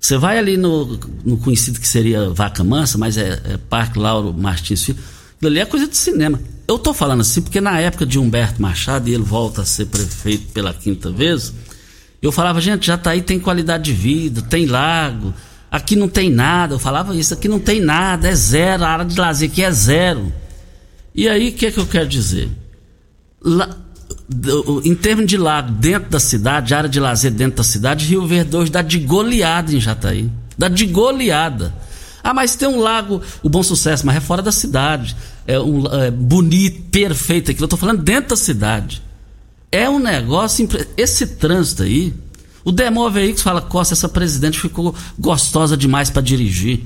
Você 0.00 0.16
vai 0.18 0.38
ali 0.38 0.56
no, 0.56 0.98
no 1.24 1.38
conhecido 1.38 1.80
que 1.80 1.88
seria 1.88 2.28
Vaca 2.30 2.62
Mansa, 2.62 2.98
mas 2.98 3.16
é, 3.16 3.40
é 3.44 3.56
Parque 3.56 3.98
Lauro 3.98 4.32
Martins 4.32 4.84
Filho. 4.84 4.98
Ali 5.42 5.58
é 5.58 5.66
coisa 5.66 5.86
de 5.88 5.96
cinema. 5.96 6.40
Eu 6.68 6.78
tô 6.78 6.94
falando 6.94 7.20
assim 7.20 7.42
porque 7.42 7.60
na 7.60 7.78
época 7.80 8.06
de 8.06 8.18
Humberto 8.18 8.60
Machado, 8.62 9.08
e 9.08 9.14
ele 9.14 9.22
volta 9.22 9.62
a 9.62 9.64
ser 9.64 9.86
prefeito 9.86 10.52
pela 10.52 10.72
quinta 10.72 11.10
vez, 11.10 11.52
eu 12.26 12.32
falava, 12.32 12.60
gente, 12.60 12.86
já 12.86 12.96
tá 12.96 13.10
tem 13.20 13.38
qualidade 13.38 13.84
de 13.84 13.92
vida, 13.92 14.42
tem 14.42 14.66
lago, 14.66 15.34
aqui 15.70 15.94
não 15.94 16.08
tem 16.08 16.30
nada. 16.30 16.74
Eu 16.74 16.78
falava 16.78 17.14
isso, 17.14 17.34
aqui 17.34 17.48
não 17.48 17.60
tem 17.60 17.80
nada, 17.80 18.28
é 18.28 18.34
zero, 18.34 18.84
a 18.84 18.88
área 18.88 19.04
de 19.04 19.18
lazer 19.18 19.50
aqui 19.50 19.62
é 19.62 19.70
zero. 19.70 20.32
E 21.14 21.28
aí, 21.28 21.50
o 21.50 21.52
que 21.52 21.66
é 21.66 21.70
que 21.70 21.78
eu 21.78 21.86
quero 21.86 22.08
dizer? 22.08 22.48
Em 24.84 24.94
termos 24.94 25.26
de 25.26 25.36
lago 25.36 25.70
dentro 25.72 26.10
da 26.10 26.18
cidade, 26.18 26.74
área 26.74 26.88
de 26.88 26.98
lazer 26.98 27.30
dentro 27.30 27.58
da 27.58 27.62
cidade, 27.62 28.06
Rio 28.06 28.26
Verde 28.26 28.56
hoje 28.56 28.70
dá 28.70 28.82
de 28.82 28.98
goleada 28.98 29.74
em 29.74 29.80
Jataí. 29.80 30.30
Dá 30.56 30.68
de 30.68 30.86
goleada. 30.86 31.74
Ah, 32.22 32.32
mas 32.32 32.56
tem 32.56 32.66
um 32.66 32.80
lago, 32.80 33.20
o 33.42 33.50
Bom 33.50 33.62
Sucesso, 33.62 34.06
mas 34.06 34.16
é 34.16 34.20
fora 34.20 34.40
da 34.40 34.50
cidade 34.50 35.14
é, 35.46 35.58
um, 35.60 35.86
é, 35.86 36.10
bonito, 36.10 36.82
perfeito 36.90 37.50
aquilo. 37.50 37.64
Eu 37.64 37.68
tô 37.68 37.76
falando 37.76 38.02
dentro 38.02 38.30
da 38.30 38.36
cidade. 38.36 39.02
É 39.74 39.90
um 39.90 39.98
negócio. 39.98 40.68
Esse 40.96 41.26
trânsito 41.26 41.82
aí. 41.82 42.14
O 42.64 42.70
Demol 42.70 43.10
Veículos 43.10 43.42
fala: 43.42 43.60
Costa, 43.60 43.92
essa 43.92 44.08
presidente 44.08 44.60
ficou 44.60 44.94
gostosa 45.18 45.76
demais 45.76 46.10
para 46.10 46.22
dirigir. 46.22 46.82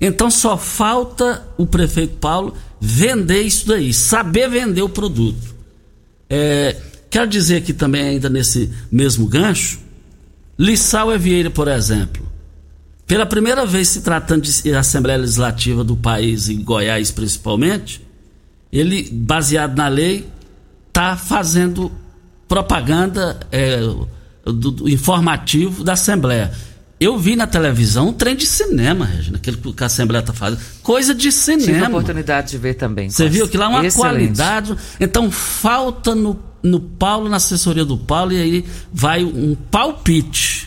Então 0.00 0.28
só 0.28 0.58
falta 0.58 1.46
o 1.56 1.64
prefeito 1.64 2.16
Paulo 2.16 2.52
vender 2.80 3.42
isso 3.42 3.68
daí, 3.68 3.94
saber 3.94 4.50
vender 4.50 4.82
o 4.82 4.88
produto. 4.88 5.54
É, 6.28 6.76
quero 7.08 7.28
dizer 7.28 7.58
aqui 7.58 7.72
também, 7.72 8.02
ainda 8.02 8.28
nesse 8.28 8.72
mesmo 8.90 9.28
gancho, 9.28 9.78
Lissau 10.58 11.14
e 11.14 11.18
Vieira, 11.18 11.48
por 11.48 11.68
exemplo. 11.68 12.26
Pela 13.06 13.24
primeira 13.24 13.64
vez 13.64 13.86
se 13.86 14.00
tratando 14.00 14.42
de 14.42 14.74
Assembleia 14.74 15.20
Legislativa 15.20 15.84
do 15.84 15.96
país, 15.96 16.48
em 16.48 16.60
Goiás 16.60 17.12
principalmente, 17.12 18.04
ele, 18.72 19.08
baseado 19.12 19.76
na 19.76 19.86
lei, 19.86 20.26
está 20.88 21.16
fazendo 21.16 21.92
propaganda 22.48 23.38
é, 23.50 23.78
do, 24.44 24.70
do, 24.70 24.88
informativo 24.88 25.82
da 25.82 25.94
Assembleia. 25.94 26.52
Eu 26.98 27.18
vi 27.18 27.36
na 27.36 27.46
televisão 27.46 28.08
um 28.08 28.12
trem 28.12 28.34
de 28.34 28.46
cinema, 28.46 29.04
Regina, 29.04 29.36
aquele 29.36 29.56
que 29.56 29.82
a 29.82 29.86
Assembleia 29.86 30.20
está 30.20 30.32
fazendo. 30.32 30.60
Coisa 30.82 31.14
de 31.14 31.30
cinema. 31.30 31.66
Tive 31.66 31.84
a 31.84 31.88
oportunidade 31.88 32.50
de 32.50 32.58
ver 32.58 32.74
também. 32.74 33.10
Você 33.10 33.28
viu 33.28 33.46
que 33.46 33.58
lá 33.58 33.66
é 33.66 33.68
uma 33.68 33.86
Excelente. 33.86 34.10
qualidade. 34.10 34.76
Então 34.98 35.30
falta 35.30 36.14
no, 36.14 36.38
no 36.62 36.80
Paulo, 36.80 37.28
na 37.28 37.36
assessoria 37.36 37.84
do 37.84 37.98
Paulo, 37.98 38.32
e 38.32 38.40
aí 38.40 38.64
vai 38.92 39.22
um 39.24 39.54
palpite 39.54 40.66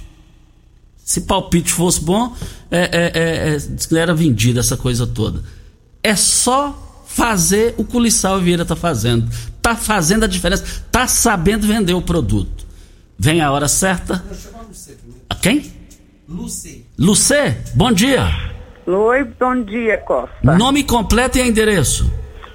se 1.09 1.21
palpite 1.21 1.71
fosse 1.71 2.00
bom, 2.01 2.36
é, 2.69 2.81
é, 2.81 3.12
é, 3.15 3.57
é 3.57 4.00
era 4.00 4.13
vendida 4.13 4.59
essa 4.59 4.77
coisa 4.77 5.07
toda. 5.07 5.41
É 6.03 6.15
só 6.15 6.88
fazer 7.19 7.75
o 7.77 7.83
que 7.83 7.97
o 7.97 7.99
Lissau 7.99 8.39
Vieira 8.39 8.63
está 8.63 8.77
fazendo. 8.77 9.29
Está 9.29 9.75
fazendo 9.75 10.23
a 10.23 10.27
diferença. 10.27 10.63
Está 10.63 11.05
sabendo 11.05 11.67
vender 11.67 11.93
o 11.93 12.01
produto. 12.01 12.65
Vem 13.17 13.41
a 13.41 13.51
hora 13.51 13.67
certa. 13.67 14.23
A 15.29 15.35
quem? 15.35 15.69
Lucê. 16.27 16.83
Lucê, 16.97 17.57
bom 17.75 17.91
dia. 17.91 18.25
Oi, 18.88 19.23
bom 19.38 19.61
dia, 19.63 19.97
Costa. 19.97 20.33
Nome 20.57 20.83
completo 20.83 21.38
e 21.38 21.41
endereço. 21.41 22.09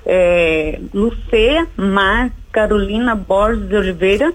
É, 0.07 0.81
Lucê 0.95 1.67
Mar 1.77 2.33
Carolina 2.51 3.15
Borges 3.15 3.69
de 3.69 3.77
Oliveira, 3.77 4.33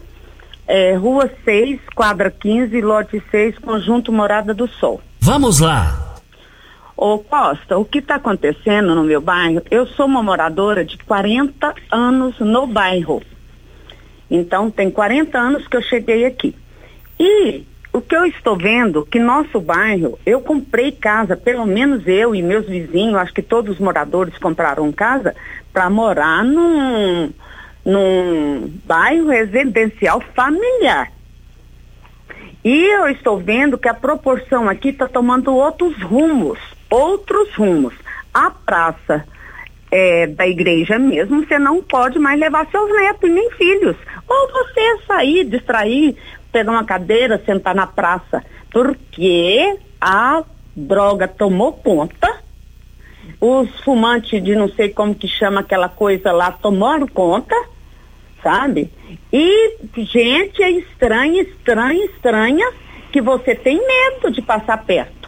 é, 0.68 0.96
Rua 0.96 1.30
6, 1.44 1.80
quadra 1.96 2.30
15, 2.30 2.80
lote 2.82 3.24
6, 3.32 3.58
conjunto 3.60 4.12
Morada 4.12 4.54
do 4.54 4.68
Sol. 4.68 5.02
Vamos 5.20 5.60
lá. 5.60 6.09
Ô 7.02 7.18
Costa, 7.20 7.78
o 7.78 7.86
que 7.86 8.00
está 8.00 8.16
acontecendo 8.16 8.94
no 8.94 9.06
meu 9.06 9.22
bairro? 9.22 9.62
Eu 9.72 9.88
sou 9.88 10.06
uma 10.06 10.22
moradora 10.22 10.84
de 10.84 10.98
40 10.98 11.74
anos 11.90 12.38
no 12.40 12.68
bairro. 12.68 13.24
Então, 14.30 14.70
tem 14.70 14.92
40 14.92 15.40
anos 15.40 15.66
que 15.66 15.78
eu 15.78 15.82
cheguei 15.82 16.26
aqui. 16.26 16.54
E 17.18 17.64
o 17.94 18.02
que 18.02 18.14
eu 18.14 18.26
estou 18.26 18.58
vendo, 18.58 19.06
que 19.06 19.18
nosso 19.18 19.62
bairro, 19.62 20.20
eu 20.26 20.42
comprei 20.42 20.92
casa, 20.92 21.38
pelo 21.38 21.66
menos 21.66 22.06
eu 22.06 22.36
e 22.36 22.42
meus 22.42 22.68
vizinhos, 22.68 23.16
acho 23.16 23.34
que 23.34 23.42
todos 23.42 23.76
os 23.76 23.80
moradores 23.80 24.38
compraram 24.38 24.92
casa, 24.92 25.34
para 25.72 25.90
morar 25.90 26.44
num 26.44 27.32
num 27.86 28.74
bairro 28.86 29.30
residencial 29.30 30.22
familiar. 30.36 31.14
E 32.62 32.88
eu 32.88 33.08
estou 33.08 33.38
vendo 33.38 33.78
que 33.78 33.88
a 33.88 33.94
proporção 33.94 34.68
aqui 34.68 34.90
está 34.90 35.08
tomando 35.08 35.56
outros 35.56 35.96
rumos, 36.02 36.60
outros 36.90 37.54
rumos. 37.56 37.94
A 38.34 38.52
praça 38.52 39.26
é, 39.92 40.28
da 40.28 40.48
igreja 40.48 41.00
mesmo, 41.00 41.46
você 41.46 41.58
não 41.58 41.82
pode 41.82 42.20
mais 42.20 42.40
levar 42.40 42.68
seus 42.70 42.90
netos 42.92 43.30
nem 43.30 43.50
filhos. 43.52 43.96
Ou 44.28 44.52
você 44.52 44.98
sair, 45.08 45.46
distrair, 45.46 46.16
pegar 46.52 46.72
uma 46.72 46.86
cadeira, 46.86 47.42
sentar 47.46 47.74
na 47.74 47.88
praça. 47.88 48.44
Porque 48.72 49.78
a 50.00 50.44
droga 50.76 51.28
tomou 51.28 51.74
conta, 51.74 52.40
os 53.42 53.70
fumantes 53.82 54.44
de 54.44 54.56
não 54.56 54.70
sei 54.70 54.90
como 54.90 55.16
que 55.16 55.28
chama 55.28 55.62
aquela 55.62 55.90
coisa 55.90 56.32
lá 56.32 56.52
tomaram 56.52 57.08
conta, 57.08 57.56
sabe? 58.44 58.92
E 59.32 59.78
gente 59.98 60.62
é 60.62 60.72
estranha, 60.72 61.42
estranha, 61.42 62.06
estranha, 62.06 62.72
que 63.12 63.22
você 63.22 63.56
tem 63.56 63.78
medo 63.78 64.32
de 64.32 64.42
passar 64.42 64.84
perto. 64.86 65.19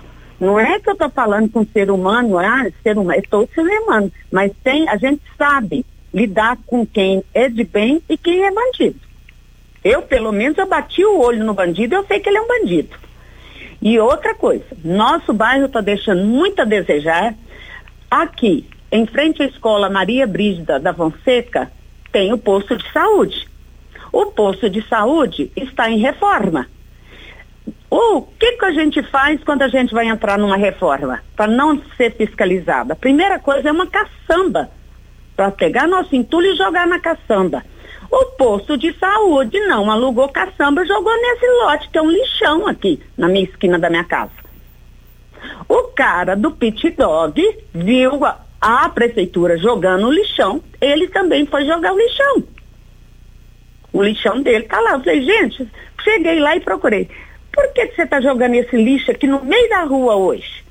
Não 0.41 0.59
é 0.59 0.79
que 0.79 0.89
eu 0.89 0.93
estou 0.93 1.11
falando 1.11 1.51
com 1.51 1.63
ser 1.67 1.91
humano, 1.91 2.39
ah, 2.39 2.65
ser 2.81 2.97
humano, 2.97 3.21
todo 3.29 3.47
ser 3.53 3.61
humano, 3.61 4.11
mas 4.31 4.51
tem, 4.63 4.89
a 4.89 4.97
gente 4.97 5.21
sabe 5.37 5.85
lidar 6.11 6.57
com 6.65 6.83
quem 6.83 7.23
é 7.31 7.47
de 7.47 7.63
bem 7.63 8.01
e 8.09 8.17
quem 8.17 8.43
é 8.43 8.51
bandido. 8.51 8.99
Eu, 9.83 10.01
pelo 10.01 10.31
menos, 10.31 10.57
eu 10.57 10.67
bati 10.67 11.05
o 11.05 11.19
olho 11.19 11.43
no 11.43 11.53
bandido, 11.53 11.93
eu 11.93 12.03
sei 12.07 12.19
que 12.19 12.27
ele 12.27 12.39
é 12.39 12.41
um 12.41 12.47
bandido. 12.47 12.97
E 13.79 13.99
outra 13.99 14.33
coisa, 14.33 14.65
nosso 14.83 15.31
bairro 15.31 15.67
está 15.67 15.79
deixando 15.79 16.25
muito 16.25 16.59
a 16.59 16.65
desejar. 16.65 17.35
Aqui, 18.09 18.65
em 18.91 19.05
frente 19.05 19.43
à 19.43 19.45
escola 19.45 19.91
Maria 19.91 20.25
Brígida 20.25 20.79
da 20.79 20.91
Fonseca, 20.91 21.71
tem 22.11 22.33
o 22.33 22.37
posto 22.39 22.75
de 22.75 22.91
saúde. 22.91 23.47
O 24.11 24.25
posto 24.25 24.67
de 24.71 24.81
saúde 24.87 25.51
está 25.55 25.87
em 25.87 25.99
reforma. 25.99 26.65
O 27.91 28.21
que, 28.21 28.53
que 28.53 28.63
a 28.63 28.71
gente 28.71 29.03
faz 29.03 29.43
quando 29.43 29.63
a 29.63 29.67
gente 29.67 29.93
vai 29.93 30.07
entrar 30.07 30.37
numa 30.37 30.55
reforma? 30.55 31.21
Para 31.35 31.51
não 31.51 31.81
ser 31.97 32.15
fiscalizada. 32.15 32.95
Primeira 32.95 33.37
coisa 33.37 33.67
é 33.67 33.71
uma 33.71 33.85
caçamba. 33.85 34.71
Para 35.35 35.51
pegar 35.51 35.89
nosso 35.89 36.15
entulho 36.15 36.53
e 36.53 36.55
jogar 36.55 36.87
na 36.87 36.99
caçamba. 36.99 37.65
O 38.09 38.25
posto 38.37 38.77
de 38.77 38.93
saúde 38.97 39.59
não 39.67 39.91
alugou 39.91 40.29
caçamba, 40.29 40.85
jogou 40.85 41.13
nesse 41.21 41.45
lote, 41.63 41.89
que 41.89 41.97
é 41.97 42.01
um 42.01 42.09
lixão 42.09 42.65
aqui, 42.65 43.01
na 43.17 43.27
minha 43.27 43.43
esquina 43.43 43.77
da 43.77 43.89
minha 43.89 44.05
casa. 44.05 44.31
O 45.67 45.83
cara 45.89 46.33
do 46.35 46.51
pit 46.51 46.91
dog 46.91 47.41
viu 47.73 48.23
a, 48.23 48.39
a 48.61 48.87
prefeitura 48.87 49.57
jogando 49.57 50.07
o 50.07 50.11
lixão, 50.11 50.63
ele 50.79 51.09
também 51.09 51.45
foi 51.45 51.65
jogar 51.65 51.93
o 51.93 51.97
lixão. 51.97 52.43
O 53.91 54.01
lixão 54.01 54.41
dele 54.41 54.63
tá 54.63 54.79
lá. 54.79 54.93
Eu 54.93 54.99
falei, 54.99 55.23
gente, 55.23 55.67
cheguei 56.01 56.39
lá 56.39 56.55
e 56.55 56.61
procurei. 56.61 57.09
Por 57.51 57.67
que, 57.73 57.87
você 57.87 58.03
está 58.03 58.21
jogando 58.21 58.55
esse 58.55 58.75
lixo 58.75 59.11
aqui 59.11 59.27
no 59.27 59.43
meio 59.43 59.69
da 59.69 59.83
rua 59.83 60.15
hoje? 60.15 60.63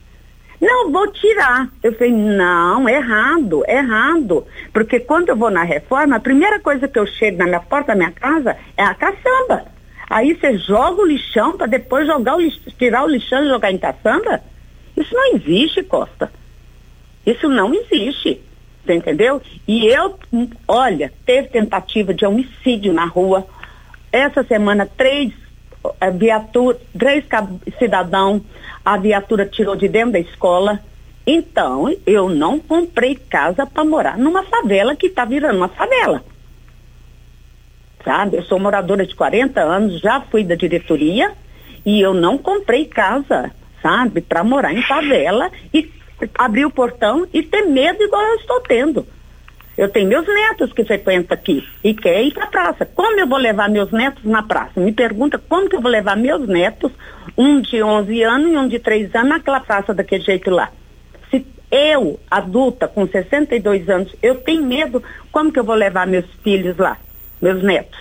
Não, 0.61 0.91
vou 0.91 1.11
tirar. 1.13 1.69
Eu 1.83 1.93
falei, 1.95 2.13
não, 2.13 2.89
errado, 2.89 3.65
errado. 3.67 4.47
Porque 4.73 5.01
quando 5.01 5.31
eu 5.31 5.37
vou 5.37 5.51
na 5.51 5.63
reforma, 5.63 6.17
a 6.17 6.21
primeira 6.21 6.61
coisa 6.61 6.87
que 6.87 6.99
eu 6.99 7.07
chego 7.07 7.39
na 7.39 7.47
minha 7.47 7.61
porta 7.61 7.89
da 7.89 7.97
minha 7.97 8.11
casa 8.11 8.57
é 8.77 8.83
a 8.83 8.95
caçamba. 8.95 9.65
Aí 10.09 10.35
você 10.35 10.59
joga 10.59 11.01
o 11.01 11.07
lixão 11.07 11.57
para 11.57 11.67
depois 11.67 12.07
jogar 12.07 12.37
o 12.37 12.41
lixo, 12.41 12.61
tirar 12.79 13.05
o 13.05 13.09
lixão 13.09 13.45
e 13.45 13.49
jogar 13.49 13.71
em 13.71 13.79
caçamba? 13.79 14.43
Isso 14.97 15.15
não 15.15 15.35
existe, 15.35 15.83
Costa. 15.83 16.31
Isso 17.25 17.49
não 17.49 17.73
existe. 17.73 18.41
Você 18.85 18.95
entendeu? 18.95 19.41
E 19.69 19.87
eu, 19.87 20.19
olha, 20.67 21.13
teve 21.25 21.49
tentativa 21.49 22.13
de 22.13 22.27
homicídio 22.27 22.93
na 22.93 23.05
rua. 23.05 23.47
Essa 24.13 24.43
semana, 24.43 24.85
três 24.85 25.33
uh, 25.85 26.13
viatura, 26.13 26.79
três 26.99 27.25
cidadãos 27.79 28.43
a 28.85 28.97
viatura 28.97 29.47
tirou 29.47 29.77
de 29.77 29.89
dentro 29.89 30.13
da 30.13 30.19
escola. 30.19 30.81
Então, 31.27 31.95
eu 32.07 32.29
não 32.29 32.59
comprei 32.59 33.15
casa 33.15 33.67
para 33.67 33.85
morar 33.85 34.19
numa 34.19 34.43
favela 34.43 34.97
que 34.97 35.07
está 35.07 35.25
virando 35.25 35.59
uma 35.59 35.69
favela. 35.69 36.25
Sabe? 38.05 38.39
Eu 38.39 38.43
sou 38.45 38.59
moradora 38.59 39.07
de 39.07 39.15
40 39.15 39.61
anos, 39.61 40.01
já 40.01 40.21
fui 40.23 40.43
da 40.43 40.55
diretoria 40.55 41.33
e 41.85 42.01
eu 42.01 42.15
não 42.15 42.39
comprei 42.39 42.87
casa, 42.87 43.51
sabe, 43.83 44.23
para 44.23 44.43
morar 44.43 44.73
em 44.73 44.83
favela 44.83 45.51
e 45.73 45.91
abrir 46.37 46.65
o 46.65 46.71
portão 46.71 47.27
e 47.33 47.43
ter 47.43 47.63
medo 47.63 48.03
igual 48.03 48.23
eu 48.23 48.37
estou 48.37 48.61
tendo. 48.61 49.07
Eu 49.81 49.89
tenho 49.89 50.11
meus 50.11 50.27
netos 50.27 50.75
que 50.75 50.85
frequentam 50.85 51.35
aqui 51.35 51.67
e 51.83 51.95
querem 51.95 52.29
ir 52.29 52.35
para 52.35 52.45
a 52.45 52.49
praça. 52.49 52.85
Como 52.85 53.19
eu 53.19 53.27
vou 53.27 53.39
levar 53.39 53.71
meus 53.71 53.91
netos 53.91 54.23
na 54.25 54.43
praça? 54.43 54.79
Me 54.79 54.93
pergunta 54.93 55.39
como 55.39 55.71
que 55.71 55.77
eu 55.77 55.81
vou 55.81 55.91
levar 55.91 56.19
meus 56.19 56.47
netos, 56.47 56.93
um 57.35 57.63
de 57.63 57.83
11 57.83 58.23
anos 58.23 58.53
e 58.53 58.57
um 58.59 58.69
de 58.69 58.79
3 58.79 59.15
anos, 59.15 59.31
naquela 59.31 59.59
praça 59.59 59.95
daquele 59.95 60.23
jeito 60.23 60.51
lá. 60.51 60.69
Se 61.31 61.47
eu, 61.71 62.21
adulta, 62.31 62.87
com 62.87 63.07
62 63.07 63.89
anos, 63.89 64.15
eu 64.23 64.35
tenho 64.35 64.67
medo, 64.67 65.03
como 65.33 65.51
que 65.51 65.59
eu 65.59 65.65
vou 65.65 65.75
levar 65.75 66.07
meus 66.07 66.27
filhos 66.45 66.77
lá, 66.77 66.99
meus 67.41 67.63
netos? 67.63 67.99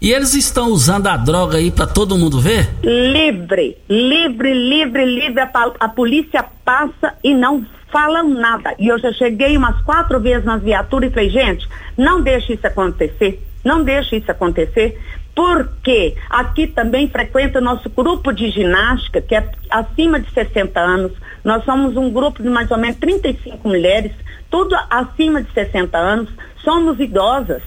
E 0.00 0.14
eles 0.14 0.32
estão 0.32 0.68
usando 0.68 1.08
a 1.08 1.16
droga 1.18 1.58
aí 1.58 1.70
para 1.70 1.86
todo 1.86 2.16
mundo 2.16 2.40
ver? 2.40 2.70
Livre, 2.82 3.76
livre, 3.86 4.54
livre, 4.54 5.04
livre. 5.04 5.42
A, 5.42 5.50
a 5.78 5.88
polícia 5.90 6.42
passa 6.64 7.12
e 7.22 7.34
não 7.34 7.66
falam 7.96 8.28
nada. 8.28 8.74
E 8.78 8.88
eu 8.88 8.98
já 8.98 9.10
cheguei 9.14 9.56
umas 9.56 9.80
quatro 9.80 10.20
vezes 10.20 10.44
nas 10.44 10.62
viaturas 10.62 11.10
e 11.10 11.14
falei, 11.14 11.30
gente, 11.30 11.66
não 11.96 12.20
deixe 12.20 12.52
isso 12.52 12.66
acontecer, 12.66 13.42
não 13.64 13.82
deixe 13.82 14.16
isso 14.16 14.30
acontecer, 14.30 15.00
porque 15.34 16.14
aqui 16.28 16.66
também 16.66 17.08
frequenta 17.08 17.58
o 17.58 17.62
nosso 17.62 17.88
grupo 17.88 18.34
de 18.34 18.50
ginástica, 18.50 19.22
que 19.22 19.34
é 19.34 19.50
acima 19.70 20.20
de 20.20 20.30
60 20.30 20.78
anos. 20.78 21.12
Nós 21.42 21.64
somos 21.64 21.96
um 21.96 22.10
grupo 22.10 22.42
de 22.42 22.50
mais 22.50 22.70
ou 22.70 22.76
menos 22.76 22.98
35 22.98 23.66
mulheres, 23.66 24.12
tudo 24.50 24.76
acima 24.90 25.42
de 25.42 25.50
60 25.52 25.96
anos, 25.96 26.28
somos 26.62 27.00
idosas. 27.00 27.62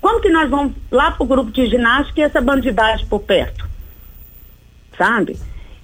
Como 0.00 0.20
que 0.20 0.28
nós 0.28 0.50
vamos 0.50 0.72
lá 0.90 1.12
para 1.12 1.22
o 1.22 1.26
grupo 1.26 1.52
de 1.52 1.66
ginástica 1.68 2.20
e 2.20 2.24
essa 2.24 2.40
bandidagem 2.40 3.06
por 3.06 3.20
perto? 3.20 3.64
Sabe? 4.96 5.38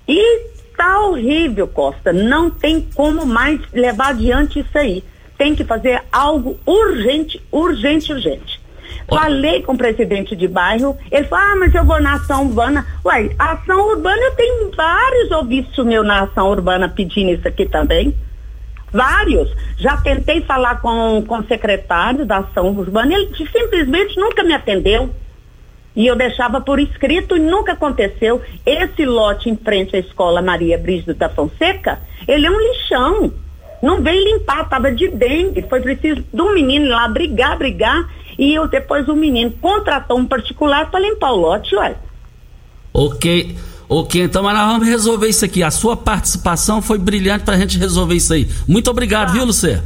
E 0.09 0.54
Tá 0.77 1.01
horrível, 1.01 1.69
Costa. 1.69 2.13
Não 2.13 2.51
tem 2.51 2.89
como 2.95 3.25
mais 3.25 3.61
levar 3.73 4.09
adiante 4.09 4.61
isso 4.61 4.77
aí. 4.77 5.05
Tem 5.39 5.55
que 5.55 5.65
fazer 5.65 6.03
algo 6.13 6.59
urgente, 6.67 7.41
urgente, 7.51 8.13
urgente. 8.13 8.65
Falei 9.09 9.63
com 9.63 9.73
o 9.73 9.79
presidente 9.79 10.35
de 10.35 10.49
bairro, 10.49 10.97
ele 11.11 11.27
falou, 11.27 11.45
ah, 11.45 11.57
mas 11.57 11.75
eu 11.75 11.85
vou 11.85 12.01
na 12.01 12.15
ação 12.15 12.47
urbana. 12.47 12.87
Uai, 13.05 13.35
ação 13.39 13.89
urbana, 13.89 14.23
eu 14.23 14.35
tenho 14.35 14.71
vários 14.75 15.31
ouvintes 15.31 15.85
meu 15.85 16.03
na 16.03 16.23
ação 16.23 16.49
urbana 16.49 16.89
pedindo 16.89 17.31
isso 17.31 17.47
aqui 17.47 17.67
também. 17.67 18.15
Vários. 18.91 19.53
Já 19.77 19.97
tentei 19.99 20.41
falar 20.43 20.81
com, 20.81 21.23
com 21.27 21.39
o 21.39 21.47
secretário 21.47 22.25
da 22.25 22.39
ação 22.39 22.69
urbana, 22.69 23.13
ele 23.15 23.31
simplesmente 23.53 24.17
nunca 24.17 24.43
me 24.43 24.55
atendeu 24.55 25.11
e 25.97 26.07
eu 26.07 26.17
deixava 26.17 26.61
por 26.61 26.81
escrito 26.81 27.37
e 27.37 27.41
nunca 27.41 27.73
aconteceu. 27.73 28.43
Esse 28.67 29.05
lote 29.05 29.49
em 29.49 29.57
frente 29.57 29.95
à 29.95 29.99
escola 29.99 30.43
Maria 30.43 30.77
Brígida 30.77 31.15
da 31.15 31.29
Fonseca, 31.29 32.01
ele 32.27 32.47
é 32.47 32.51
um 32.51 32.59
lixão. 32.59 33.33
Não 33.83 34.03
veio 34.03 34.25
limpar, 34.25 34.63
estava 34.63 34.91
de 34.91 35.09
dengue. 35.09 35.63
Foi 35.63 35.81
preciso 35.81 36.25
de 36.33 36.43
um 36.43 36.55
menino 36.55 36.89
lá 36.89 37.07
brigar, 37.07 37.57
brigar. 37.57 38.09
E 38.39 38.55
eu, 38.55 38.67
depois 38.67 39.09
o 39.09 39.15
menino 39.15 39.53
contratou 39.61 40.19
um 40.19 40.27
particular 40.27 40.91
para 40.91 41.01
limpar 41.01 41.33
o 41.33 41.37
lote, 41.37 41.77
ué. 41.77 41.95
Ok. 42.93 43.57
Ok, 43.87 44.23
então 44.23 44.43
mas 44.43 44.57
nós 44.57 44.73
vamos 44.73 44.89
resolver 44.89 45.29
isso 45.29 45.45
aqui. 45.45 45.63
A 45.63 45.71
sua 45.71 45.97
participação 45.97 46.81
foi 46.81 46.99
brilhante 46.99 47.45
para 47.45 47.55
a 47.55 47.59
gente 47.59 47.79
resolver 47.79 48.15
isso 48.15 48.33
aí. 48.33 48.49
Muito 48.67 48.91
obrigado, 48.91 49.33
viu, 49.33 49.45
Lucê? 49.45 49.81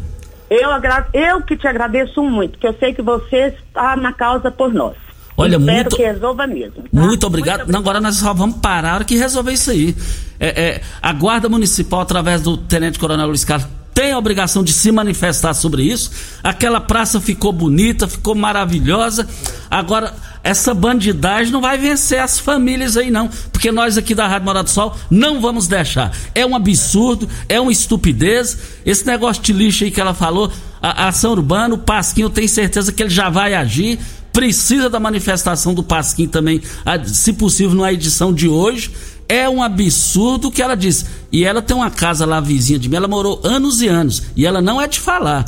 Eu, 0.49 0.71
eu 1.13 1.43
que 1.43 1.57
te 1.57 1.67
agradeço 1.67 2.23
muito, 2.23 2.53
porque 2.53 2.69
eu 2.69 2.75
sei 2.79 2.95
que 2.95 3.03
você 3.03 3.55
está 3.67 3.97
na 3.97 4.13
causa 4.13 4.51
por 4.51 4.73
nós. 4.73 5.08
Olha, 5.41 5.57
Espero 5.57 5.77
muito, 5.77 5.97
que 5.97 6.03
resolva 6.03 6.47
mesmo. 6.49 6.83
Tá? 6.83 6.89
Muito 6.93 7.25
obrigado. 7.25 7.59
Muito 7.59 7.73
Não, 7.73 7.79
agora 7.79 8.01
nós 8.01 8.17
só 8.17 8.35
vamos 8.35 8.57
parar 8.57 9.05
que 9.05 9.17
resolver 9.17 9.53
isso 9.53 9.71
aí. 9.71 9.97
É, 10.41 10.49
é, 10.49 10.81
a 11.01 11.13
Guarda 11.13 11.49
Municipal, 11.49 12.01
através 12.01 12.43
do 12.43 12.57
Tenente 12.57 12.99
Coronel 12.99 13.29
Luiz 13.29 13.45
Carlos, 13.45 13.69
tem 13.95 14.11
a 14.11 14.19
obrigação 14.19 14.65
de 14.65 14.73
se 14.73 14.91
manifestar 14.91 15.55
sobre 15.55 15.85
isso. 15.85 16.11
Aquela 16.43 16.81
praça 16.81 17.21
ficou 17.21 17.53
bonita, 17.53 18.09
ficou 18.09 18.35
maravilhosa. 18.35 19.29
Agora, 19.71 20.13
essa 20.43 20.75
bandidagem 20.75 21.53
não 21.53 21.61
vai 21.61 21.79
vencer 21.79 22.19
as 22.19 22.41
famílias 22.41 22.97
aí, 22.97 23.09
não. 23.09 23.29
Porque 23.53 23.71
nós 23.71 23.97
aqui 23.97 24.17
da 24.17 24.27
Rádio 24.27 24.47
Morado 24.47 24.65
do 24.65 24.71
Sol 24.71 24.97
não 25.09 25.41
vamos 25.41 25.69
deixar. 25.69 26.13
É 26.35 26.45
um 26.45 26.57
absurdo, 26.57 27.29
é 27.49 27.61
uma 27.61 27.71
estupidez. 27.71 28.59
Esse 28.85 29.07
negócio 29.07 29.41
de 29.41 29.53
lixo 29.53 29.85
aí 29.85 29.91
que 29.91 30.01
ela 30.01 30.15
falou, 30.15 30.51
a, 30.83 31.05
a 31.05 31.09
ação 31.09 31.31
urbana, 31.31 31.75
o 31.75 31.79
Pasquinho, 31.79 32.27
eu 32.27 32.31
tenho 32.31 32.49
certeza 32.49 32.93
que 32.93 33.03
ele 33.03 33.11
já 33.11 33.29
vai 33.29 33.55
agir 33.55 34.01
precisa 34.39 34.89
da 34.89 35.01
manifestação 35.01 35.75
do 35.75 35.83
Pasquim 35.83 36.29
também, 36.29 36.63
se 37.07 37.33
possível, 37.33 37.77
na 37.77 37.93
edição 37.93 38.33
de 38.33 38.49
hoje. 38.49 38.95
É 39.29 39.49
um 39.49 39.61
absurdo 39.61 40.47
o 40.47 40.53
que 40.53 40.63
ela 40.63 40.77
disse. 40.77 41.07
E 41.33 41.45
ela 41.45 41.61
tem 41.61 41.77
uma 41.77 41.91
casa 41.91 42.25
lá 42.25 42.39
vizinha 42.39 42.79
de 42.79 42.89
mim, 42.89 42.95
ela 42.95 43.09
morou 43.09 43.41
anos 43.43 43.83
e 43.83 43.89
anos. 43.89 44.23
E 44.37 44.47
ela 44.47 44.63
não 44.63 44.81
é 44.81 44.87
de 44.87 45.01
falar. 45.01 45.45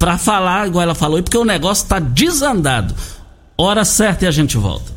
Para 0.00 0.18
falar, 0.18 0.66
igual 0.66 0.82
ela 0.82 0.96
falou, 0.96 1.22
porque 1.22 1.38
o 1.38 1.44
negócio 1.44 1.84
está 1.84 2.00
desandado. 2.00 2.92
Hora 3.56 3.84
certa 3.84 4.24
e 4.24 4.28
a 4.28 4.32
gente 4.32 4.56
volta. 4.56 4.92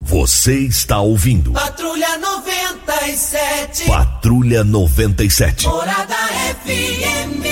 Você 0.00 0.60
está 0.60 1.00
ouvindo 1.00 1.52
Patrulha 1.52 2.18
97. 2.18 3.86
Patrulha 3.86 4.62
97. 4.62 5.66
Morada 5.66 6.14
FM. 6.64 7.42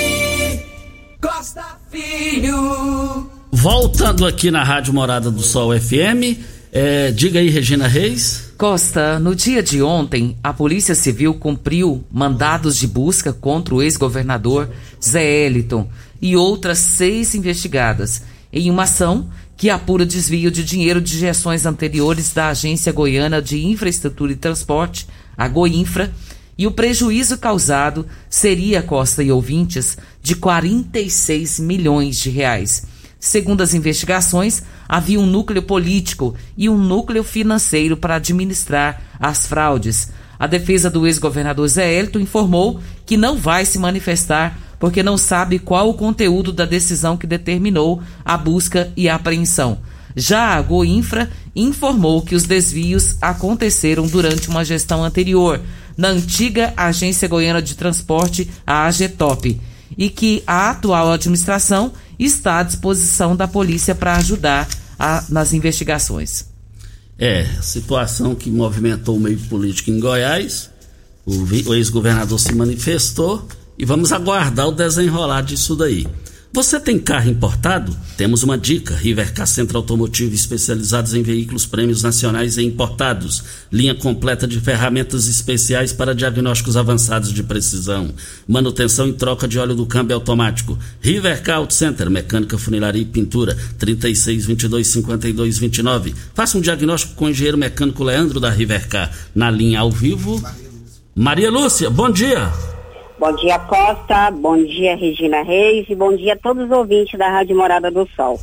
Costa 1.21 1.77
Filho. 1.91 3.38
Voltando 3.51 4.25
aqui 4.25 4.51
na 4.51 4.63
Rádio 4.63 4.93
Morada 4.93 5.31
do 5.31 5.41
Sol 5.41 5.77
FM, 5.77 6.37
é, 6.71 7.11
diga 7.11 7.39
aí, 7.39 7.49
Regina 7.49 7.87
Reis. 7.87 8.53
Costa, 8.57 9.17
no 9.17 9.35
dia 9.35 9.63
de 9.63 9.81
ontem, 9.81 10.37
a 10.43 10.53
Polícia 10.53 10.93
Civil 10.93 11.33
cumpriu 11.33 12.03
mandados 12.11 12.77
de 12.77 12.85
busca 12.85 13.33
contra 13.33 13.73
o 13.73 13.81
ex-governador 13.81 14.69
Zé 15.03 15.45
Eliton 15.45 15.89
e 16.21 16.35
outras 16.35 16.77
seis 16.77 17.33
investigadas 17.33 18.21
em 18.53 18.69
uma 18.69 18.83
ação 18.83 19.27
que 19.57 19.69
apura 19.69 20.05
desvio 20.05 20.51
de 20.51 20.63
dinheiro 20.63 21.01
de 21.01 21.17
gestões 21.17 21.65
anteriores 21.65 22.31
da 22.31 22.49
Agência 22.49 22.91
Goiana 22.91 23.41
de 23.41 23.65
Infraestrutura 23.65 24.31
e 24.31 24.35
Transporte, 24.35 25.07
a 25.35 25.47
Goinfra, 25.47 26.13
e 26.57 26.67
o 26.67 26.71
prejuízo 26.71 27.37
causado 27.37 28.05
seria, 28.29 28.81
Costa 28.81 29.23
e 29.23 29.31
ouvintes, 29.31 29.97
de 30.21 30.35
46 30.35 31.59
milhões 31.59 32.17
de 32.17 32.29
reais. 32.29 32.85
Segundo 33.19 33.61
as 33.61 33.73
investigações, 33.73 34.63
havia 34.87 35.19
um 35.19 35.25
núcleo 35.25 35.61
político 35.61 36.33
e 36.57 36.69
um 36.69 36.77
núcleo 36.77 37.23
financeiro 37.23 37.97
para 37.97 38.15
administrar 38.15 39.01
as 39.19 39.45
fraudes. 39.45 40.09
A 40.39 40.47
defesa 40.47 40.89
do 40.89 41.05
ex-governador 41.05 41.67
Zé 41.67 41.93
Hélito 41.93 42.17
informou 42.17 42.79
que 43.05 43.17
não 43.17 43.37
vai 43.37 43.65
se 43.65 43.77
manifestar 43.77 44.57
porque 44.79 45.03
não 45.03 45.17
sabe 45.17 45.59
qual 45.59 45.89
o 45.89 45.93
conteúdo 45.93 46.53
da 46.53 46.63
decisão 46.65 47.17
que 47.17 47.27
determinou 47.27 48.01
a 48.23 48.37
busca 48.37 48.91
e 48.95 49.09
a 49.09 49.15
apreensão. 49.15 49.79
Já 50.15 50.55
a 50.55 50.61
Goinfra 50.61 51.29
informou 51.53 52.21
que 52.21 52.35
os 52.35 52.43
desvios 52.43 53.17
aconteceram 53.21 54.07
durante 54.07 54.49
uma 54.49 54.63
gestão 54.63 55.03
anterior, 55.03 55.61
na 55.97 56.07
antiga 56.07 56.73
Agência 56.77 57.27
Goiana 57.27 57.61
de 57.61 57.75
Transporte, 57.75 58.49
a 58.65 58.85
AGTOP, 58.85 59.59
e 59.97 60.09
que 60.09 60.41
a 60.47 60.69
atual 60.69 61.11
administração 61.11 61.91
está 62.19 62.59
à 62.59 62.63
disposição 62.63 63.35
da 63.35 63.47
polícia 63.47 63.95
para 63.95 64.17
ajudar 64.17 64.67
a, 64.97 65.23
nas 65.29 65.53
investigações. 65.53 66.45
É, 67.17 67.45
situação 67.61 68.35
que 68.35 68.49
movimentou 68.49 69.15
o 69.17 69.19
meio 69.19 69.39
político 69.39 69.89
em 69.89 69.99
Goiás. 69.99 70.69
O, 71.25 71.43
o 71.69 71.75
ex-governador 71.75 72.39
se 72.39 72.53
manifestou 72.53 73.47
e 73.77 73.85
vamos 73.85 74.11
aguardar 74.11 74.67
o 74.67 74.71
desenrolar 74.71 75.41
disso 75.41 75.75
daí. 75.75 76.05
Você 76.51 76.79
tem 76.79 76.97
carro 76.97 77.29
importado? 77.29 77.95
Temos 78.17 78.41
uma 78.41 78.57
dica: 78.57 78.95
Rivercar 78.95 79.45
Centro 79.45 79.77
Automotivo 79.77 80.33
especializados 80.33 81.13
em 81.13 81.21
veículos 81.21 81.67
prêmios 81.67 82.01
nacionais 82.01 82.57
e 82.57 82.63
importados. 82.63 83.43
Linha 83.71 83.93
completa 83.93 84.47
de 84.47 84.59
ferramentas 84.59 85.27
especiais 85.27 85.93
para 85.93 86.15
diagnósticos 86.15 86.75
avançados 86.75 87.31
de 87.31 87.43
precisão. 87.43 88.09
Manutenção 88.47 89.07
e 89.07 89.13
troca 89.13 89.47
de 89.47 89.59
óleo 89.59 89.75
do 89.75 89.85
câmbio 89.85 90.15
automático. 90.15 90.77
Rivercar 90.99 91.57
Auto 91.57 91.73
Center, 91.73 92.09
mecânica, 92.09 92.57
funilaria 92.57 93.03
e 93.03 93.05
pintura. 93.05 93.55
36 93.77 94.47
22 94.47 94.87
52 94.87 95.57
29. 95.59 96.15
Faça 96.33 96.57
um 96.57 96.61
diagnóstico 96.61 97.13
com 97.13 97.25
o 97.25 97.29
engenheiro 97.29 97.59
mecânico 97.59 98.03
Leandro 98.03 98.39
da 98.39 98.49
Rivercar. 98.49 99.11
Na 99.35 99.51
linha 99.51 99.81
ao 99.81 99.91
vivo. 99.91 100.43
Maria 101.15 101.51
Lúcia, 101.51 101.91
bom 101.91 102.09
dia. 102.09 102.51
Bom 103.19 103.33
dia, 103.33 103.59
Costa. 103.59 104.31
Bom 104.31 104.63
dia, 104.63 104.95
Regina 104.95 105.43
Reis. 105.43 105.85
E 105.89 105.93
bom 105.93 106.15
dia 106.15 106.35
a 106.35 106.37
todos 106.37 106.63
os 106.63 106.71
ouvintes 106.71 107.19
da 107.19 107.27
Rádio 107.27 107.53
Morada 107.53 107.91
do 107.91 108.07
Sol. 108.15 108.39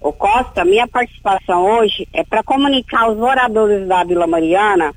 O 0.00 0.12
Costa, 0.12 0.64
minha 0.64 0.88
participação 0.88 1.64
hoje 1.64 2.08
é 2.12 2.24
para 2.24 2.42
comunicar 2.42 3.04
aos 3.04 3.16
moradores 3.16 3.86
da 3.86 4.02
Vila 4.02 4.26
Mariana 4.26 4.92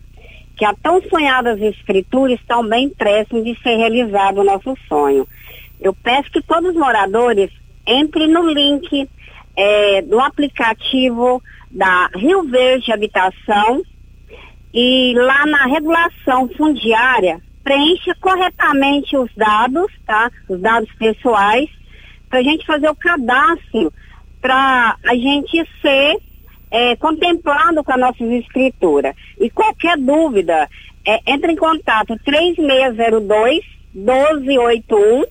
que 0.58 0.66
a 0.66 0.74
tão 0.74 1.00
sonhadas 1.04 1.62
escrituras 1.62 2.40
estão 2.40 2.68
bem 2.68 2.90
próximas 2.90 3.46
de 3.46 3.56
ser 3.62 3.76
realizado 3.76 4.40
o 4.40 4.44
nosso 4.44 4.76
sonho. 4.90 5.28
Eu 5.80 5.94
peço 5.94 6.32
que 6.32 6.42
todos 6.42 6.72
os 6.72 6.76
moradores 6.76 7.52
entrem 7.86 8.28
no 8.28 8.50
link 8.50 9.08
é, 9.56 10.02
do 10.02 10.20
aplicativo 10.20 11.40
da 11.70 12.10
Rio 12.16 12.50
Verde 12.50 12.92
Habitação 12.92 13.84
e 14.74 15.14
lá 15.16 15.46
na 15.46 15.68
regulação 15.68 16.50
fundiária 16.58 17.40
preencha 17.64 18.16
corretamente 18.20 19.16
os 19.16 19.32
dados, 19.36 19.92
tá? 20.06 20.30
Os 20.50 20.60
dados 20.60 20.92
pessoais, 20.94 21.70
para 22.30 22.40
a 22.40 22.44
gente 22.44 22.66
fazer 22.66 22.90
o 22.90 22.96
cadastro, 22.96 23.94
para 24.42 24.98
a 25.04 25.16
gente 25.16 25.64
ser 25.82 26.18
é, 26.70 26.96
contemplado 26.96 27.84
com 27.84 27.94
a 27.94 27.98
nossa 27.98 28.24
escritura. 28.24 29.16
E 29.40 29.50
qualquer 29.50 29.98
dúvida, 29.98 30.70
é, 31.06 31.20
entre 31.28 31.52
em 31.54 31.56
contato 31.56 32.20
3602 32.26 33.64
1281 33.94 35.26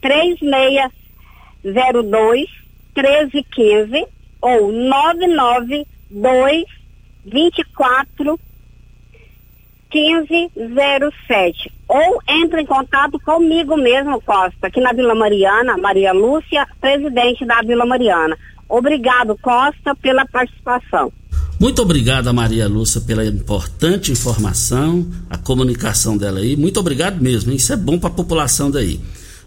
3602 0.00 2.48
1315 2.94 4.06
ou 4.40 4.72
992 4.72 6.64
24 7.24 8.38
1507. 9.92 11.72
Ou 11.88 12.20
entre 12.28 12.62
em 12.62 12.66
contato 12.66 13.18
comigo 13.20 13.76
mesmo, 13.76 14.20
Costa, 14.22 14.66
aqui 14.66 14.80
na 14.80 14.92
Vila 14.92 15.14
Mariana, 15.14 15.76
Maria 15.76 16.12
Lúcia, 16.12 16.66
presidente 16.80 17.44
da 17.44 17.60
Vila 17.60 17.84
Mariana. 17.84 18.36
Obrigado, 18.68 19.36
Costa, 19.42 19.94
pela 20.00 20.24
participação. 20.26 21.12
Muito 21.60 21.80
obrigado 21.80 22.32
Maria 22.34 22.66
Lúcia 22.66 23.00
pela 23.02 23.24
importante 23.24 24.10
informação, 24.10 25.06
a 25.30 25.38
comunicação 25.38 26.16
dela 26.16 26.40
aí. 26.40 26.56
Muito 26.56 26.80
obrigado 26.80 27.20
mesmo, 27.20 27.52
isso 27.52 27.72
é 27.72 27.76
bom 27.76 27.98
para 27.98 28.08
a 28.08 28.12
população 28.12 28.70
daí. 28.70 29.00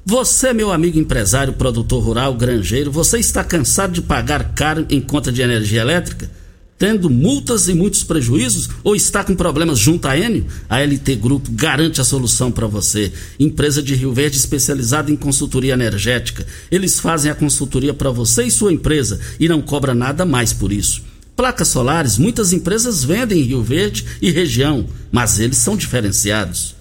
Você, 0.06 0.54
meu 0.54 0.72
amigo 0.72 1.00
empresário, 1.00 1.54
produtor 1.54 2.04
rural, 2.04 2.36
granjeiro, 2.36 2.92
você 2.92 3.18
está 3.18 3.44
cansado 3.44 3.92
de 3.92 4.04
pagar 4.04 4.54
caro 4.54 4.86
em 4.88 5.02
conta 5.02 5.32
de 5.32 5.42
energia 5.42 5.82
elétrica? 5.82 6.30
Tendo 6.78 7.10
multas 7.10 7.68
e 7.68 7.74
muitos 7.74 8.04
prejuízos 8.04 8.70
ou 8.84 8.96
está 8.96 9.24
com 9.24 9.36
problemas 9.36 9.80
junto 9.80 10.08
à 10.08 10.18
Enio? 10.18 10.46
A 10.70 10.80
LT 10.80 11.16
Grupo 11.16 11.52
garante 11.52 12.02
a 12.02 12.04
solução 12.04 12.52
para 12.52 12.68
você. 12.68 13.12
Empresa 13.40 13.82
de 13.82 13.96
Rio 13.96 14.14
Verde 14.14 14.38
especializada 14.38 15.12
em 15.12 15.16
consultoria 15.16 15.74
energética. 15.74 16.46
Eles 16.70 17.00
fazem 17.00 17.32
a 17.32 17.36
consultoria 17.36 17.94
para 17.94 18.12
você 18.12 18.44
e 18.44 18.52
sua 18.52 18.74
empresa 18.74 19.20
e 19.40 19.48
não 19.48 19.62
cobra 19.62 19.94
nada 19.94 20.26
mais 20.26 20.52
por 20.52 20.72
isso. 20.72 21.02
Placas 21.36 21.68
solares, 21.68 22.18
muitas 22.18 22.54
empresas 22.54 23.04
vendem 23.04 23.42
em 23.42 23.44
Rio 23.44 23.62
Verde 23.62 24.06
e 24.22 24.32
região, 24.32 24.86
mas 25.12 25.40
eles 25.40 25.58
são 25.58 25.76
diferenciados. 25.76 26.76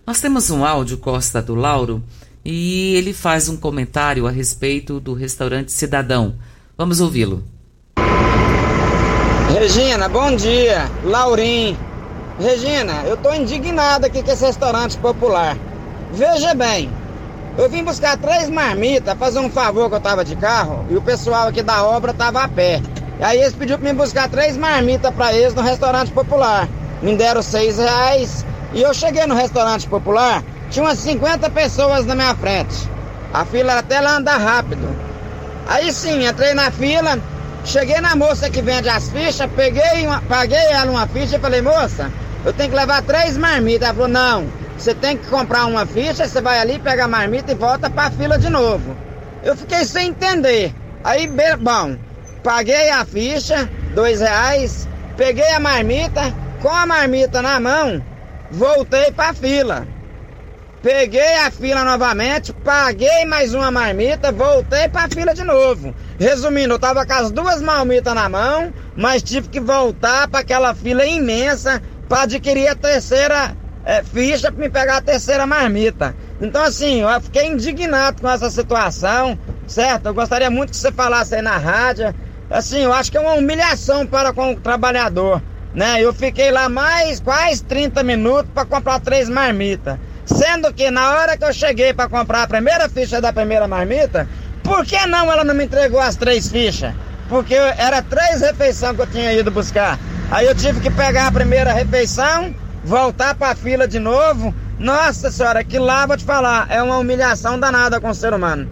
Nós 0.06 0.20
temos 0.20 0.50
um 0.50 0.64
áudio, 0.64 0.96
Costa, 0.98 1.42
do 1.42 1.54
Lauro, 1.54 2.02
e 2.44 2.94
ele 2.94 3.12
faz 3.12 3.48
um 3.48 3.56
comentário 3.56 4.26
a 4.26 4.30
respeito 4.30 5.00
do 5.00 5.14
restaurante 5.14 5.72
Cidadão. 5.72 6.36
Vamos 6.78 7.00
ouvi-lo. 7.00 7.42
Regina, 9.58 10.08
bom 10.08 10.36
dia. 10.36 10.90
Laurim. 11.04 11.76
Regina, 12.38 13.02
eu 13.06 13.16
tô 13.16 13.32
indignado 13.32 14.04
aqui 14.06 14.22
com 14.22 14.30
esse 14.30 14.44
restaurante 14.44 14.98
popular. 14.98 15.56
Veja 16.12 16.54
bem, 16.54 16.90
eu 17.58 17.70
vim 17.70 17.82
buscar 17.82 18.16
três 18.18 18.50
marmitas, 18.50 19.16
fazer 19.18 19.38
um 19.38 19.50
favor 19.50 19.88
que 19.88 19.96
eu 19.96 20.00
tava 20.00 20.24
de 20.24 20.36
carro, 20.36 20.84
e 20.90 20.96
o 20.96 21.00
pessoal 21.00 21.48
aqui 21.48 21.62
da 21.62 21.84
obra 21.84 22.12
tava 22.12 22.42
a 22.42 22.48
pé. 22.48 22.82
E 23.18 23.24
aí 23.24 23.40
eles 23.40 23.54
pediram 23.54 23.78
pra 23.78 23.90
mim 23.90 23.96
buscar 23.96 24.28
três 24.28 24.56
marmitas 24.56 25.14
pra 25.14 25.32
eles 25.32 25.54
no 25.54 25.62
restaurante 25.62 26.12
popular. 26.12 26.68
Me 27.00 27.16
deram 27.16 27.42
seis 27.42 27.78
reais. 27.78 28.44
E 28.74 28.82
eu 28.82 28.92
cheguei 28.92 29.26
no 29.26 29.34
restaurante 29.34 29.88
popular, 29.88 30.42
tinha 30.70 30.84
umas 30.84 30.98
50 30.98 31.48
pessoas 31.50 32.04
na 32.04 32.14
minha 32.14 32.34
frente. 32.34 32.90
A 33.32 33.44
fila 33.44 33.72
era 33.72 33.80
até 33.80 34.00
lá 34.00 34.16
andar 34.16 34.36
rápido. 34.36 34.86
Aí 35.66 35.90
sim, 35.92 36.26
entrei 36.26 36.52
na 36.52 36.70
fila, 36.70 37.18
cheguei 37.64 38.00
na 38.00 38.14
moça 38.14 38.50
que 38.50 38.60
vende 38.60 38.88
as 38.88 39.08
fichas, 39.08 39.50
peguei 39.56 40.06
uma, 40.06 40.20
paguei 40.22 40.58
ela 40.72 40.90
uma 40.90 41.06
ficha 41.06 41.36
e 41.36 41.40
falei, 41.40 41.62
moça, 41.62 42.12
eu 42.44 42.52
tenho 42.52 42.70
que 42.70 42.76
levar 42.76 43.02
três 43.02 43.36
marmitas. 43.38 43.88
Ela 43.88 43.94
falou, 43.94 44.08
não, 44.08 44.46
você 44.76 44.94
tem 44.94 45.16
que 45.16 45.26
comprar 45.28 45.66
uma 45.66 45.86
ficha, 45.86 46.28
você 46.28 46.40
vai 46.40 46.58
ali, 46.58 46.78
pega 46.78 47.04
a 47.04 47.08
marmita 47.08 47.52
e 47.52 47.54
volta 47.54 47.88
para 47.88 48.08
a 48.08 48.10
fila 48.10 48.38
de 48.38 48.50
novo. 48.50 48.96
Eu 49.42 49.56
fiquei 49.56 49.84
sem 49.84 50.08
entender. 50.08 50.74
Aí, 51.02 51.28
bom, 51.58 51.96
paguei 52.42 52.90
a 52.90 53.04
ficha, 53.04 53.68
dois 53.94 54.20
reais, 54.20 54.86
peguei 55.16 55.50
a 55.52 55.60
marmita, 55.60 56.34
com 56.60 56.68
a 56.68 56.86
marmita 56.86 57.40
na 57.40 57.58
mão, 57.58 58.02
voltei 58.50 59.10
para 59.12 59.30
a 59.30 59.34
fila. 59.34 59.86
peguei 60.82 61.36
a 61.38 61.50
fila 61.50 61.82
novamente, 61.82 62.52
paguei 62.52 63.24
mais 63.24 63.54
uma 63.54 63.70
marmita, 63.70 64.30
voltei 64.30 64.88
pra 64.88 65.08
fila 65.08 65.34
de 65.34 65.42
novo. 65.42 65.94
Resumindo, 66.18 66.74
eu 66.74 66.78
tava 66.78 67.04
com 67.04 67.12
as 67.12 67.32
duas 67.32 67.60
marmitas 67.62 68.14
na 68.14 68.28
mão, 68.28 68.72
mas 68.94 69.22
tive 69.22 69.48
que 69.48 69.58
voltar 69.58 70.28
para 70.28 70.40
aquela 70.40 70.74
fila 70.74 71.04
imensa 71.04 71.82
para 72.08 72.22
adquirir 72.22 72.68
a 72.68 72.76
terceira 72.76 73.56
é, 73.86 74.02
ficha 74.02 74.50
para 74.50 74.60
me 74.60 74.68
pegar 74.68 74.96
a 74.96 75.00
terceira 75.00 75.46
marmita. 75.46 76.14
Então 76.40 76.62
assim, 76.62 77.02
eu 77.02 77.20
fiquei 77.20 77.46
indignado 77.46 78.20
com 78.20 78.28
essa 78.28 78.50
situação, 78.50 79.38
certo? 79.66 80.06
Eu 80.06 80.14
gostaria 80.14 80.50
muito 80.50 80.70
que 80.70 80.76
você 80.76 80.90
falasse 80.90 81.36
aí 81.36 81.40
na 81.40 81.56
rádio. 81.56 82.12
Assim, 82.50 82.80
eu 82.80 82.92
acho 82.92 83.10
que 83.10 83.16
é 83.16 83.20
uma 83.20 83.34
humilhação 83.34 84.04
para 84.04 84.32
com 84.32 84.52
o 84.52 84.60
trabalhador, 84.60 85.40
né? 85.72 86.02
Eu 86.02 86.12
fiquei 86.12 86.50
lá 86.50 86.68
mais 86.68 87.20
quase 87.20 87.62
30 87.62 88.02
minutos 88.02 88.50
para 88.52 88.64
comprar 88.64 89.00
três 89.00 89.28
marmitas. 89.28 89.96
Sendo 90.24 90.72
que 90.74 90.90
na 90.90 91.12
hora 91.12 91.36
que 91.36 91.44
eu 91.44 91.52
cheguei 91.52 91.94
para 91.94 92.08
comprar 92.08 92.42
a 92.42 92.46
primeira 92.48 92.88
ficha 92.88 93.20
da 93.20 93.32
primeira 93.32 93.68
marmita, 93.68 94.28
por 94.64 94.84
que 94.84 95.06
não 95.06 95.30
ela 95.30 95.44
não 95.44 95.54
me 95.54 95.64
entregou 95.64 96.00
as 96.00 96.16
três 96.16 96.50
fichas? 96.50 96.92
Porque 97.28 97.54
era 97.54 98.02
três 98.02 98.40
refeições 98.40 98.96
que 98.96 99.02
eu 99.02 99.06
tinha 99.06 99.32
ido 99.32 99.50
buscar. 99.52 99.96
Aí 100.28 100.44
eu 100.46 100.54
tive 100.56 100.80
que 100.80 100.90
pegar 100.90 101.28
a 101.28 101.32
primeira 101.32 101.72
refeição, 101.72 102.52
voltar 102.86 103.34
para 103.34 103.52
a 103.52 103.56
fila 103.56 103.86
de 103.86 103.98
novo. 103.98 104.54
Nossa 104.78 105.30
senhora, 105.30 105.64
que 105.64 105.78
lá 105.78 106.06
vou 106.06 106.16
te 106.16 106.24
falar, 106.24 106.70
é 106.70 106.82
uma 106.82 106.98
humilhação 106.98 107.58
danada 107.58 108.00
com 108.00 108.08
o 108.08 108.14
ser 108.14 108.32
humano. 108.32 108.68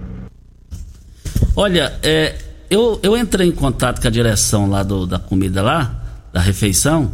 Olha, 1.57 1.99
é, 2.03 2.37
eu, 2.71 2.99
eu 3.03 3.17
entrei 3.17 3.49
em 3.49 3.53
contato 3.53 4.01
com 4.01 4.09
a 4.09 4.11
direção 4.11 4.69
lá 4.69 4.83
do, 4.83 5.07
da 5.07 5.19
comida 5.19 5.63
lá, 5.63 6.03
da 6.33 6.41
refeição, 6.41 7.13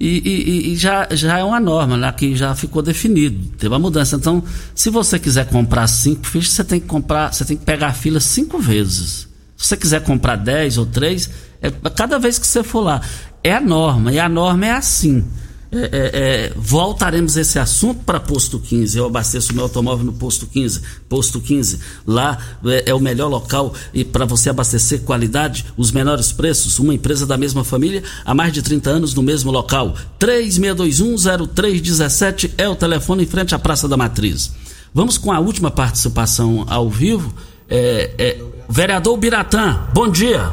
e, 0.00 0.18
e, 0.18 0.72
e, 0.72 0.76
já, 0.76 1.08
já 1.10 1.38
é 1.38 1.44
uma 1.44 1.58
norma 1.58 1.96
lá 1.96 2.12
que 2.12 2.36
já 2.36 2.54
ficou 2.54 2.82
definido. 2.82 3.48
Teve 3.56 3.72
uma 3.72 3.80
mudança. 3.80 4.14
Então, 4.14 4.44
se 4.72 4.90
você 4.90 5.18
quiser 5.18 5.48
comprar 5.48 5.88
cinco 5.88 6.24
fichas, 6.24 6.52
você 6.52 6.62
tem 6.62 6.78
que 6.78 6.86
comprar, 6.86 7.32
você 7.32 7.44
tem 7.44 7.56
que 7.56 7.64
pegar 7.64 7.88
a 7.88 7.92
fila 7.92 8.20
cinco 8.20 8.60
vezes. 8.60 9.26
Se 9.56 9.66
você 9.66 9.76
quiser 9.76 10.04
comprar 10.04 10.36
dez 10.36 10.78
ou 10.78 10.86
três, 10.86 11.28
é 11.60 11.68
cada 11.90 12.16
vez 12.16 12.38
que 12.38 12.46
você 12.46 12.62
for 12.62 12.80
lá. 12.80 13.00
É 13.42 13.54
a 13.54 13.60
norma, 13.60 14.12
e 14.12 14.20
a 14.20 14.28
norma 14.28 14.66
é 14.66 14.72
assim. 14.72 15.24
É, 15.70 15.76
é, 15.76 15.90
é, 15.92 16.50
voltaremos 16.56 17.36
esse 17.36 17.58
assunto 17.58 18.02
para 18.02 18.18
posto 18.18 18.58
15. 18.58 18.96
Eu 18.96 19.04
abasteço 19.04 19.54
meu 19.54 19.64
automóvel 19.64 20.06
no 20.06 20.14
posto 20.14 20.46
15. 20.46 20.80
Posto 21.08 21.42
15, 21.42 21.78
lá 22.06 22.38
é, 22.64 22.88
é 22.90 22.94
o 22.94 23.00
melhor 23.00 23.28
local 23.28 23.74
e 23.92 24.02
para 24.02 24.24
você 24.24 24.48
abastecer 24.48 25.02
qualidade, 25.02 25.66
os 25.76 25.92
menores 25.92 26.32
preços. 26.32 26.78
Uma 26.78 26.94
empresa 26.94 27.26
da 27.26 27.36
mesma 27.36 27.64
família 27.64 28.02
há 28.24 28.34
mais 28.34 28.50
de 28.52 28.62
30 28.62 28.88
anos 28.88 29.12
no 29.14 29.22
mesmo 29.22 29.50
local. 29.50 29.94
36210317 30.18 32.52
é 32.56 32.66
o 32.66 32.74
telefone 32.74 33.24
em 33.24 33.26
frente 33.26 33.54
à 33.54 33.58
Praça 33.58 33.86
da 33.86 33.94
Matriz. 33.96 34.56
Vamos 34.94 35.18
com 35.18 35.30
a 35.30 35.38
última 35.38 35.70
participação 35.70 36.64
ao 36.68 36.88
vivo. 36.88 37.34
É, 37.68 38.10
é, 38.16 38.38
vereador 38.70 39.18
Biratã, 39.18 39.86
bom 39.92 40.08
dia. 40.08 40.50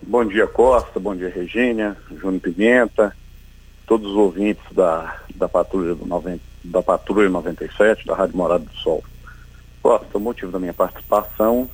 Bom 0.00 0.24
dia, 0.24 0.46
Costa. 0.46 1.00
Bom 1.00 1.16
dia, 1.16 1.28
Regina, 1.28 1.96
Júnior 2.20 2.40
Pimenta 2.40 3.18
todos 3.90 4.08
os 4.08 4.16
ouvintes 4.16 4.62
da, 4.70 5.16
da, 5.34 5.48
patrulha, 5.48 5.96
do 5.96 6.06
90, 6.06 6.40
da 6.62 6.80
Patrulha 6.80 7.28
97, 7.28 8.06
da 8.06 8.14
Rádio 8.14 8.36
Morada 8.36 8.64
do 8.64 8.72
Sol. 8.76 9.02
O 9.82 10.18
motivo 10.20 10.52
da 10.52 10.60
minha 10.60 10.72
participação 10.72 11.68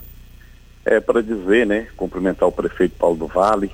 é 0.83 0.99
para 0.99 1.23
dizer, 1.23 1.67
né, 1.67 1.89
cumprimentar 1.95 2.49
o 2.49 2.53
prefeito 2.53 2.97
Paulo 2.97 3.19
do 3.19 3.27
Vale. 3.27 3.71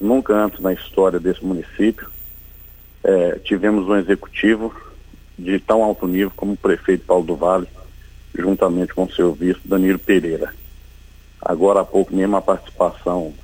Nunca 0.00 0.32
antes 0.32 0.60
na 0.60 0.72
história 0.72 1.18
desse 1.18 1.44
município 1.44 2.08
é, 3.02 3.40
tivemos 3.40 3.88
um 3.88 3.96
executivo 3.96 4.72
de 5.36 5.58
tão 5.58 5.82
alto 5.82 6.06
nível 6.06 6.30
como 6.36 6.52
o 6.52 6.56
prefeito 6.56 7.04
Paulo 7.04 7.24
do 7.24 7.34
Vale, 7.34 7.66
juntamente 8.32 8.94
com 8.94 9.10
seu 9.10 9.32
vice 9.32 9.58
Danilo 9.64 9.98
Pereira. 9.98 10.54
Agora 11.42 11.80
há 11.80 11.84
pouco 11.84 12.14
mesmo 12.14 12.36
a 12.36 12.40
participação 12.40 13.34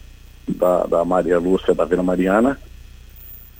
da, 0.47 0.85
da 0.85 1.05
Maria 1.05 1.40
Lúcia 1.40 1.75
da 1.75 1.85
Vila 1.85 2.05
Mariana, 2.05 2.57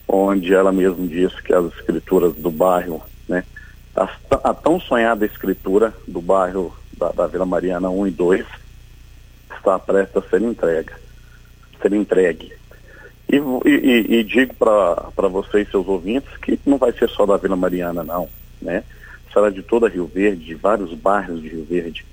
onde 0.09 0.55
ela 0.55 0.73
mesma 0.73 1.07
disse 1.07 1.41
que 1.43 1.53
as 1.53 1.67
escrituras 1.75 2.35
do 2.35 2.51
bairro, 2.51 3.03
né, 3.29 3.45
a, 3.95 4.09
a 4.45 4.55
tão 4.55 4.79
sonhada 4.79 5.27
escritura 5.27 5.93
do 6.07 6.21
bairro 6.21 6.75
da, 6.97 7.11
da, 7.11 7.27
Vila 7.27 7.47
Mariana 7.47 7.91
1 7.91 8.07
e 8.07 8.11
2 8.11 8.47
está 9.57 9.79
prestes 9.79 10.17
a 10.17 10.23
ser 10.23 10.43
entregue. 10.43 10.93
Ser 11.81 11.93
entregue. 11.93 12.53
E, 13.29 13.37
e, 13.37 14.19
e 14.19 14.25
digo 14.25 14.55
para 14.55 15.29
vocês, 15.29 15.69
seus 15.71 15.89
ouvintes, 15.89 16.37
que 16.37 16.59
não 16.65 16.79
vai 16.79 16.93
ser 16.93 17.09
só 17.09 17.27
da 17.27 17.37
Vila 17.37 17.57
Mariana, 17.57 18.05
não. 18.05 18.29
Né? 18.63 18.85
Será 19.33 19.51
de 19.51 19.63
toda 19.63 19.89
Rio 19.89 20.07
Verde, 20.07 20.45
de 20.45 20.55
vários 20.55 20.95
bairros 20.95 21.43
de 21.43 21.49
Rio 21.49 21.65
Verde. 21.65 22.07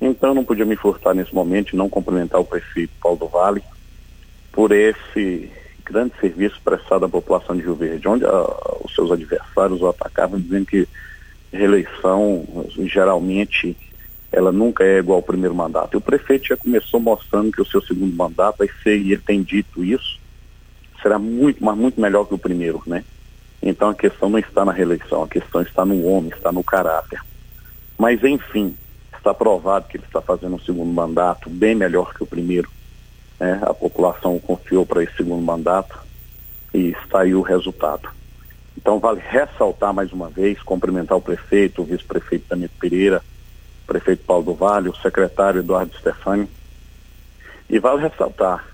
Então 0.00 0.30
eu 0.30 0.34
não 0.34 0.44
podia 0.44 0.64
me 0.64 0.76
furtar 0.76 1.14
nesse 1.14 1.34
momento 1.34 1.72
e 1.72 1.76
não 1.76 1.88
cumprimentar 1.88 2.40
o 2.40 2.44
prefeito 2.44 2.92
Paulo 3.00 3.18
do 3.18 3.28
Vale 3.28 3.62
por 4.52 4.70
esse 4.70 5.50
grande 5.84 6.12
serviço 6.20 6.60
prestado 6.64 7.04
à 7.04 7.08
população 7.08 7.54
de 7.54 7.62
Rio 7.62 7.74
Verde, 7.74 8.08
onde 8.08 8.24
a, 8.24 8.28
ah, 8.28 8.76
os 8.84 8.94
seus 8.94 9.10
adversários 9.10 9.80
o 9.80 9.88
atacavam 9.88 10.40
dizendo 10.40 10.66
que 10.66 10.88
reeleição 11.52 12.44
geralmente 12.78 13.76
ela 14.32 14.50
nunca 14.50 14.82
é 14.82 14.98
igual 14.98 15.18
ao 15.18 15.22
primeiro 15.22 15.54
mandato. 15.54 15.94
E 15.94 15.96
o 15.96 16.00
prefeito 16.00 16.48
já 16.48 16.56
começou 16.56 16.98
mostrando 16.98 17.52
que 17.52 17.62
o 17.62 17.66
seu 17.66 17.80
segundo 17.80 18.16
mandato 18.16 18.58
vai 18.58 18.68
ser, 18.82 18.98
e 18.98 19.12
ele 19.12 19.22
tem 19.24 19.42
dito 19.42 19.84
isso, 19.84 20.18
será 21.00 21.18
muito, 21.18 21.64
mas 21.64 21.76
muito 21.76 22.00
melhor 22.00 22.24
que 22.24 22.34
o 22.34 22.38
primeiro, 22.38 22.82
né? 22.86 23.04
Então 23.62 23.88
a 23.88 23.94
questão 23.94 24.28
não 24.28 24.38
está 24.38 24.64
na 24.64 24.72
reeleição, 24.72 25.22
a 25.22 25.28
questão 25.28 25.62
está 25.62 25.84
no 25.84 26.04
homem, 26.06 26.32
está 26.34 26.50
no 26.50 26.64
caráter. 26.64 27.20
Mas 27.96 28.22
enfim, 28.24 28.76
está 29.16 29.32
provado 29.32 29.86
que 29.86 29.96
ele 29.96 30.04
está 30.04 30.20
fazendo 30.20 30.56
um 30.56 30.60
segundo 30.60 30.92
mandato 30.92 31.48
bem 31.48 31.74
melhor 31.74 32.12
que 32.12 32.22
o 32.22 32.26
primeiro 32.26 32.68
né? 33.38 33.60
A 33.62 33.74
população 33.74 34.38
confiou 34.38 34.86
para 34.86 35.02
esse 35.02 35.16
segundo 35.16 35.42
mandato 35.42 35.98
e 36.72 36.90
está 36.90 37.20
aí 37.20 37.34
o 37.34 37.42
resultado. 37.42 38.08
Então 38.76 38.98
vale 38.98 39.20
ressaltar 39.20 39.92
mais 39.92 40.12
uma 40.12 40.28
vez, 40.28 40.60
cumprimentar 40.62 41.16
o 41.16 41.22
prefeito, 41.22 41.82
o 41.82 41.84
vice-prefeito 41.84 42.48
Danilo 42.48 42.70
Pereira, 42.80 43.22
o 43.84 43.86
prefeito 43.86 44.24
Paulo 44.24 44.44
do 44.44 44.54
Vale, 44.54 44.88
o 44.88 44.96
secretário 44.96 45.60
Eduardo 45.60 45.96
Stefani. 45.96 46.48
E 47.70 47.78
vale 47.78 48.02
ressaltar, 48.02 48.66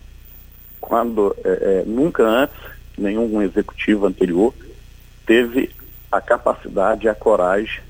quando 0.80 1.36
é, 1.44 1.48
é, 1.48 1.84
nunca 1.86 2.24
antes 2.24 2.56
nenhum 2.98 3.40
executivo 3.40 4.06
anterior 4.06 4.52
teve 5.24 5.70
a 6.10 6.20
capacidade 6.20 7.06
e 7.06 7.08
a 7.08 7.14
coragem 7.14 7.82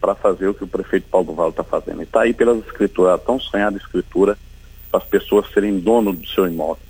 para 0.00 0.14
fazer 0.14 0.46
o 0.48 0.54
que 0.54 0.64
o 0.64 0.68
prefeito 0.68 1.08
Paulo 1.08 1.28
do 1.28 1.34
Vale 1.34 1.50
está 1.50 1.64
fazendo. 1.64 2.00
E 2.00 2.04
está 2.04 2.22
aí 2.22 2.34
pelas 2.34 2.58
escrituras, 2.58 3.14
a 3.14 3.18
tão 3.18 3.40
sonhada 3.40 3.78
escritura 3.78 4.36
para 4.90 5.00
as 5.00 5.06
pessoas 5.06 5.50
serem 5.52 5.78
dono 5.78 6.12
do 6.12 6.26
seu 6.26 6.46
imóvel. 6.46 6.86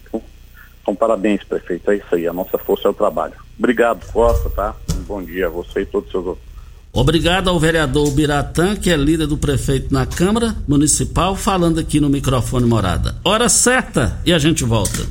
Então, 0.87 0.95
parabéns, 0.95 1.43
prefeito. 1.43 1.91
É 1.91 1.97
isso 1.97 2.15
aí. 2.15 2.29
A 2.29 2.33
nossa 2.33 2.57
força 2.59 2.87
é 2.87 2.91
o 2.91 2.95
trabalho. 2.95 3.35
Obrigado, 3.59 4.07
Costa, 4.13 4.49
tá? 4.51 4.77
Um 4.95 5.03
bom 5.03 5.23
dia 5.23 5.49
a 5.49 5.51
você 5.51 5.81
e 5.81 5.87
todos 5.87 6.07
os 6.07 6.13
seus 6.13 6.27
outros. 6.27 6.47
Obrigado 6.93 7.51
ao 7.51 7.59
vereador 7.59 8.11
Biratã, 8.13 8.77
que 8.77 8.91
é 8.91 8.97
líder 8.97 9.27
do 9.27 9.37
prefeito 9.37 9.93
na 9.93 10.07
Câmara 10.07 10.57
Municipal, 10.67 11.37
falando 11.37 11.79
aqui 11.79 12.01
no 12.01 12.09
microfone 12.09 12.67
morada. 12.67 13.17
Hora 13.25 13.49
certa 13.49 14.19
e 14.25 14.33
a 14.33 14.39
gente 14.39 14.65
volta. 14.65 15.07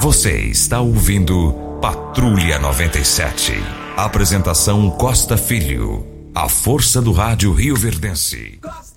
Você 0.00 0.36
está 0.48 0.80
ouvindo 0.80 1.78
Patrulha 1.80 2.58
97. 2.58 3.52
Apresentação 3.96 4.90
Costa 4.90 5.36
Filho. 5.36 6.04
A 6.34 6.48
força 6.48 7.00
do 7.00 7.12
rádio 7.12 7.52
Rio 7.52 7.76
Verdense. 7.76 8.58
Costa 8.60 8.91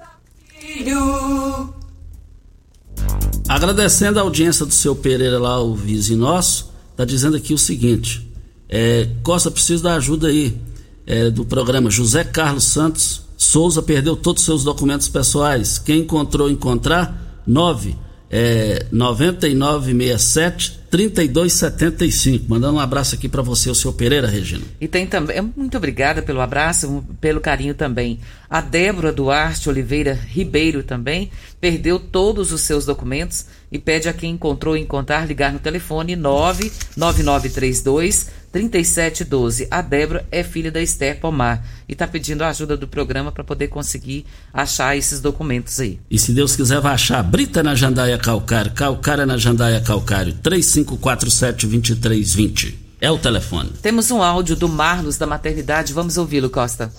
Agradecendo 3.47 4.19
a 4.19 4.21
audiência 4.21 4.65
do 4.65 4.73
seu 4.73 4.95
Pereira 4.95 5.39
lá, 5.39 5.61
o 5.61 5.75
vizinho 5.75 6.19
nosso, 6.19 6.71
tá 6.95 7.05
dizendo 7.05 7.37
aqui 7.37 7.53
o 7.53 7.57
seguinte: 7.57 8.29
é, 8.67 9.09
Costa 9.23 9.51
precisa 9.51 9.83
da 9.83 9.95
ajuda 9.95 10.27
aí 10.27 10.57
é, 11.05 11.29
do 11.29 11.45
programa. 11.45 11.89
José 11.89 12.23
Carlos 12.23 12.63
Santos 12.63 13.25
Souza 13.37 13.81
perdeu 13.81 14.15
todos 14.15 14.41
os 14.41 14.45
seus 14.45 14.63
documentos 14.63 15.07
pessoais. 15.07 15.77
Quem 15.77 15.99
encontrou 16.01 16.49
encontrar 16.49 17.41
9 17.45 17.95
é, 18.35 18.85
9967 18.91 20.83
3275. 20.91 22.45
Mandando 22.49 22.75
um 22.75 22.79
abraço 22.79 23.15
aqui 23.15 23.29
para 23.29 23.41
você, 23.41 23.69
o 23.69 23.75
seu 23.75 23.93
Pereira, 23.93 24.27
Regina. 24.27 24.65
E 24.79 24.87
tem 24.89 25.07
também, 25.07 25.41
muito 25.55 25.77
obrigada 25.77 26.21
pelo 26.21 26.41
abraço, 26.41 27.05
pelo 27.21 27.39
carinho 27.39 27.73
também. 27.73 28.19
A 28.49 28.59
Débora 28.59 29.13
Duarte 29.13 29.69
Oliveira 29.69 30.13
Ribeiro 30.13 30.83
também 30.83 31.31
perdeu 31.61 31.97
todos 31.97 32.51
os 32.51 32.59
seus 32.61 32.85
documentos 32.85 33.45
e 33.71 33.79
pede 33.79 34.09
a 34.09 34.13
quem 34.13 34.31
encontrou 34.31 34.75
encontrar 34.77 35.25
ligar 35.25 35.53
no 35.53 35.59
telefone 35.59 36.15
99932 36.15 38.44
3712. 38.55 39.67
A 39.69 39.81
Débora 39.81 40.25
é 40.31 40.41
filha 40.41 40.71
da 40.71 40.81
Esther 40.81 41.19
Pomar 41.19 41.61
e 41.89 41.91
está 41.91 42.07
pedindo 42.07 42.41
a 42.41 42.47
ajuda 42.47 42.77
do 42.77 42.87
programa 42.87 43.29
para 43.29 43.43
poder 43.43 43.67
conseguir 43.67 44.25
achar 44.53 44.95
esses 44.95 45.19
documentos 45.19 45.77
aí. 45.77 45.99
E 46.09 46.17
se 46.17 46.31
Deus 46.31 46.55
quiser, 46.55 46.79
vai 46.79 46.93
achar 46.93 47.21
Brita 47.21 47.61
na 47.61 47.75
Jandaia 47.75 48.17
Calcário, 48.17 48.71
Calcária 48.71 49.25
na 49.25 49.35
Jandaia 49.35 49.81
Calcário, 49.81 50.35
3547-2320. 50.41 52.75
é 53.01 53.11
o 53.11 53.17
telefone. 53.17 53.71
Temos 53.81 54.09
um 54.09 54.23
áudio 54.23 54.55
do 54.55 54.69
Marlos 54.69 55.17
da 55.17 55.27
maternidade, 55.27 55.91
vamos 55.91 56.17
ouvi-lo, 56.17 56.49
Costa. 56.49 56.89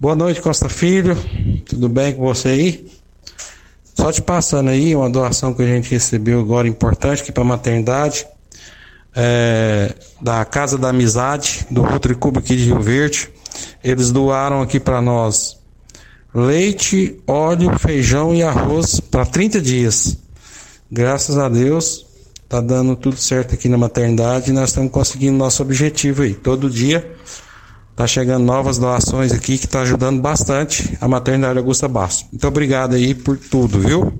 Boa 0.00 0.16
noite, 0.16 0.40
Costa 0.40 0.70
Filho. 0.70 1.18
Tudo 1.66 1.86
bem 1.86 2.14
com 2.14 2.22
você 2.22 2.48
aí? 2.48 2.90
Só 3.94 4.10
te 4.10 4.22
passando 4.22 4.70
aí 4.70 4.96
uma 4.96 5.10
doação 5.10 5.52
que 5.52 5.60
a 5.60 5.66
gente 5.66 5.90
recebeu 5.90 6.40
agora 6.40 6.66
importante 6.66 7.20
aqui 7.20 7.30
para 7.30 7.42
a 7.42 7.46
maternidade. 7.46 8.26
É, 9.16 9.94
da 10.20 10.44
Casa 10.44 10.76
da 10.76 10.90
Amizade, 10.90 11.66
do 11.70 11.82
Rotary 11.82 12.14
Clube 12.14 12.38
aqui 12.38 12.54
de 12.54 12.64
Rio 12.64 12.80
Verde. 12.80 13.30
Eles 13.82 14.12
doaram 14.12 14.60
aqui 14.60 14.78
para 14.78 15.00
nós 15.00 15.56
leite, 16.36 17.18
óleo, 17.26 17.78
feijão 17.78 18.34
e 18.34 18.42
arroz 18.42 19.00
para 19.00 19.24
30 19.24 19.58
dias. 19.58 20.18
Graças 20.92 21.38
a 21.38 21.48
Deus, 21.48 22.04
tá 22.46 22.60
dando 22.60 22.94
tudo 22.94 23.16
certo 23.16 23.54
aqui 23.54 23.70
na 23.70 23.78
maternidade 23.78 24.50
e 24.50 24.52
nós 24.52 24.68
estamos 24.68 24.92
conseguindo 24.92 25.38
nosso 25.38 25.62
objetivo 25.62 26.22
aí. 26.22 26.34
Todo 26.34 26.68
dia 26.68 27.10
tá 27.96 28.06
chegando 28.06 28.44
novas 28.44 28.76
doações 28.76 29.32
aqui 29.32 29.56
que 29.56 29.64
está 29.64 29.80
ajudando 29.80 30.20
bastante 30.20 30.96
a 31.00 31.08
maternidade 31.08 31.58
Augusta 31.58 31.88
Basso. 31.88 32.26
Muito 32.30 32.46
obrigado 32.46 32.94
aí 32.94 33.14
por 33.14 33.38
tudo, 33.38 33.80
viu? 33.80 34.12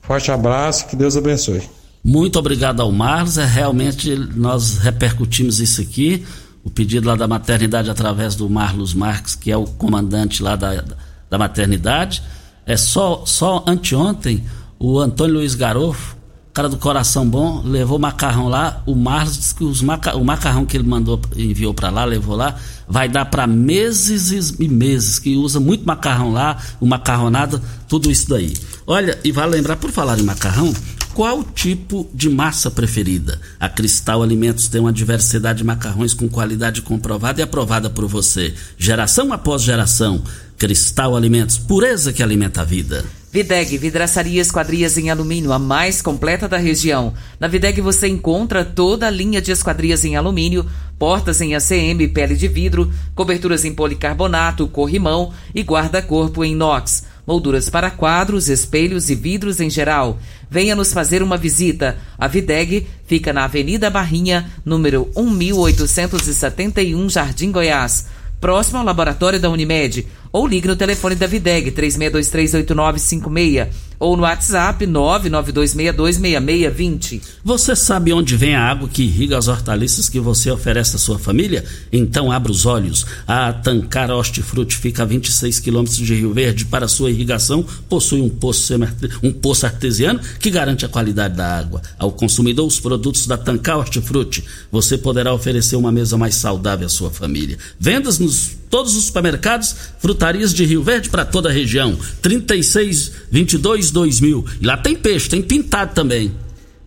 Forte 0.00 0.32
abraço, 0.32 0.86
que 0.86 0.96
Deus 0.96 1.14
abençoe. 1.14 1.62
Muito 2.04 2.38
obrigado 2.38 2.80
ao 2.80 2.92
Marlos, 2.92 3.38
é 3.38 3.46
realmente 3.46 4.14
nós 4.36 4.76
repercutimos 4.76 5.58
isso 5.58 5.80
aqui, 5.80 6.22
o 6.62 6.68
pedido 6.68 7.08
lá 7.08 7.16
da 7.16 7.26
maternidade 7.26 7.88
através 7.88 8.34
do 8.34 8.48
Marlos 8.48 8.92
Marques, 8.92 9.34
que 9.34 9.50
é 9.50 9.56
o 9.56 9.64
comandante 9.64 10.42
lá 10.42 10.54
da, 10.54 10.84
da 11.30 11.38
maternidade. 11.38 12.22
É 12.66 12.76
só 12.76 13.24
só 13.24 13.64
anteontem 13.66 14.44
o 14.78 14.98
Antônio 14.98 15.36
Luiz 15.36 15.54
Garofo 15.54 16.14
cara 16.54 16.68
do 16.68 16.78
coração 16.78 17.28
bom, 17.28 17.60
levou 17.64 17.98
macarrão 17.98 18.46
lá. 18.46 18.80
O 18.86 18.94
Marlos 18.94 19.36
disse 19.36 19.54
que 19.56 19.64
os 19.64 19.82
maca, 19.82 20.16
o 20.16 20.24
macarrão 20.24 20.64
que 20.64 20.76
ele 20.76 20.86
mandou, 20.86 21.20
enviou 21.36 21.74
para 21.74 21.90
lá, 21.90 22.04
levou 22.04 22.36
lá, 22.36 22.54
vai 22.88 23.08
dar 23.08 23.24
para 23.24 23.44
meses 23.44 24.54
e 24.60 24.68
meses, 24.68 25.18
que 25.18 25.36
usa 25.36 25.58
muito 25.58 25.84
macarrão 25.84 26.32
lá, 26.32 26.56
o 26.80 26.86
macarronado, 26.86 27.60
tudo 27.88 28.08
isso 28.08 28.28
daí. 28.28 28.54
Olha, 28.86 29.18
e 29.24 29.32
vale 29.32 29.56
lembrar, 29.56 29.76
por 29.76 29.90
falar 29.90 30.16
em 30.20 30.22
macarrão, 30.22 30.72
qual 31.14 31.44
tipo 31.44 32.10
de 32.12 32.28
massa 32.28 32.70
preferida? 32.72 33.40
A 33.60 33.68
Cristal 33.68 34.20
Alimentos 34.20 34.66
tem 34.66 34.80
uma 34.80 34.92
diversidade 34.92 35.58
de 35.58 35.64
macarrões 35.64 36.12
com 36.12 36.28
qualidade 36.28 36.82
comprovada 36.82 37.40
e 37.40 37.44
aprovada 37.44 37.88
por 37.88 38.06
você, 38.06 38.52
geração 38.76 39.32
após 39.32 39.62
geração. 39.62 40.22
Cristal 40.58 41.16
Alimentos, 41.16 41.56
pureza 41.56 42.12
que 42.12 42.22
alimenta 42.22 42.62
a 42.62 42.64
vida. 42.64 43.04
Videg, 43.30 43.78
vidraçaria 43.78 44.40
esquadrias 44.40 44.98
em 44.98 45.10
alumínio, 45.10 45.52
a 45.52 45.58
mais 45.58 46.02
completa 46.02 46.48
da 46.48 46.56
região. 46.56 47.14
Na 47.38 47.48
Videg 47.48 47.80
você 47.80 48.08
encontra 48.08 48.64
toda 48.64 49.06
a 49.06 49.10
linha 49.10 49.40
de 49.40 49.52
esquadrias 49.52 50.04
em 50.04 50.16
alumínio, 50.16 50.66
portas 50.98 51.40
em 51.40 51.54
ACM, 51.54 52.08
pele 52.12 52.34
de 52.36 52.48
vidro, 52.48 52.92
coberturas 53.14 53.64
em 53.64 53.74
policarbonato, 53.74 54.66
corrimão 54.68 55.32
e 55.54 55.62
guarda-corpo 55.62 56.44
em 56.44 56.52
inox. 56.52 57.04
Molduras 57.26 57.70
para 57.70 57.90
quadros, 57.90 58.48
espelhos 58.48 59.08
e 59.10 59.14
vidros 59.14 59.60
em 59.60 59.70
geral. 59.70 60.18
Venha 60.50 60.76
nos 60.76 60.92
fazer 60.92 61.22
uma 61.22 61.36
visita. 61.36 61.96
A 62.18 62.28
Videg 62.28 62.86
fica 63.06 63.32
na 63.32 63.44
Avenida 63.44 63.88
Barrinha, 63.90 64.50
número 64.64 65.10
1871, 65.16 67.08
Jardim 67.08 67.50
Goiás 67.50 68.06
próximo 68.44 68.76
ao 68.76 68.84
laboratório 68.84 69.40
da 69.40 69.48
Unimed, 69.48 70.06
ou 70.30 70.46
ligue 70.46 70.68
no 70.68 70.76
telefone 70.76 71.14
da 71.14 71.26
Videg 71.26 71.70
36238956 71.70 73.68
ou 74.04 74.16
no 74.18 74.24
WhatsApp 74.24 74.86
992626620. 74.86 77.22
Você 77.42 77.74
sabe 77.74 78.12
onde 78.12 78.36
vem 78.36 78.54
a 78.54 78.62
água 78.62 78.86
que 78.86 79.02
irriga 79.02 79.38
as 79.38 79.48
hortaliças 79.48 80.10
que 80.10 80.20
você 80.20 80.50
oferece 80.50 80.96
à 80.96 80.98
sua 80.98 81.18
família? 81.18 81.64
Então 81.90 82.30
abra 82.30 82.52
os 82.52 82.66
olhos. 82.66 83.06
A 83.26 83.50
Tancar 83.50 84.10
Hortifruti 84.10 84.76
fica 84.76 85.04
a 85.04 85.06
26 85.06 85.58
quilômetros 85.58 85.96
de 85.96 86.14
Rio 86.14 86.34
Verde. 86.34 86.66
Para 86.66 86.86
sua 86.86 87.10
irrigação, 87.10 87.64
possui 87.88 88.20
um 88.20 88.28
poço, 88.28 88.74
um 89.22 89.32
poço 89.32 89.64
artesiano 89.64 90.20
que 90.38 90.50
garante 90.50 90.84
a 90.84 90.88
qualidade 90.88 91.34
da 91.34 91.56
água. 91.56 91.80
Ao 91.98 92.12
consumidor, 92.12 92.66
os 92.66 92.78
produtos 92.78 93.26
da 93.26 93.38
Tancar 93.38 93.78
Hortifruti, 93.78 94.44
você 94.70 94.98
poderá 94.98 95.32
oferecer 95.32 95.76
uma 95.76 95.90
mesa 95.90 96.18
mais 96.18 96.34
saudável 96.34 96.84
à 96.86 96.90
sua 96.90 97.10
família. 97.10 97.56
Vendas 97.80 98.18
nos 98.18 98.50
todos 98.74 98.96
os 98.96 99.04
supermercados, 99.04 99.72
frutarias 100.00 100.52
de 100.52 100.64
Rio 100.64 100.82
Verde 100.82 101.08
para 101.08 101.24
toda 101.24 101.48
a 101.48 101.52
região. 101.52 101.96
36 102.20 103.12
22 103.30 103.92
2000. 103.92 104.44
E 104.60 104.66
lá 104.66 104.76
tem 104.76 104.96
peixe, 104.96 105.28
tem 105.28 105.40
pintado 105.40 105.94
também. 105.94 106.34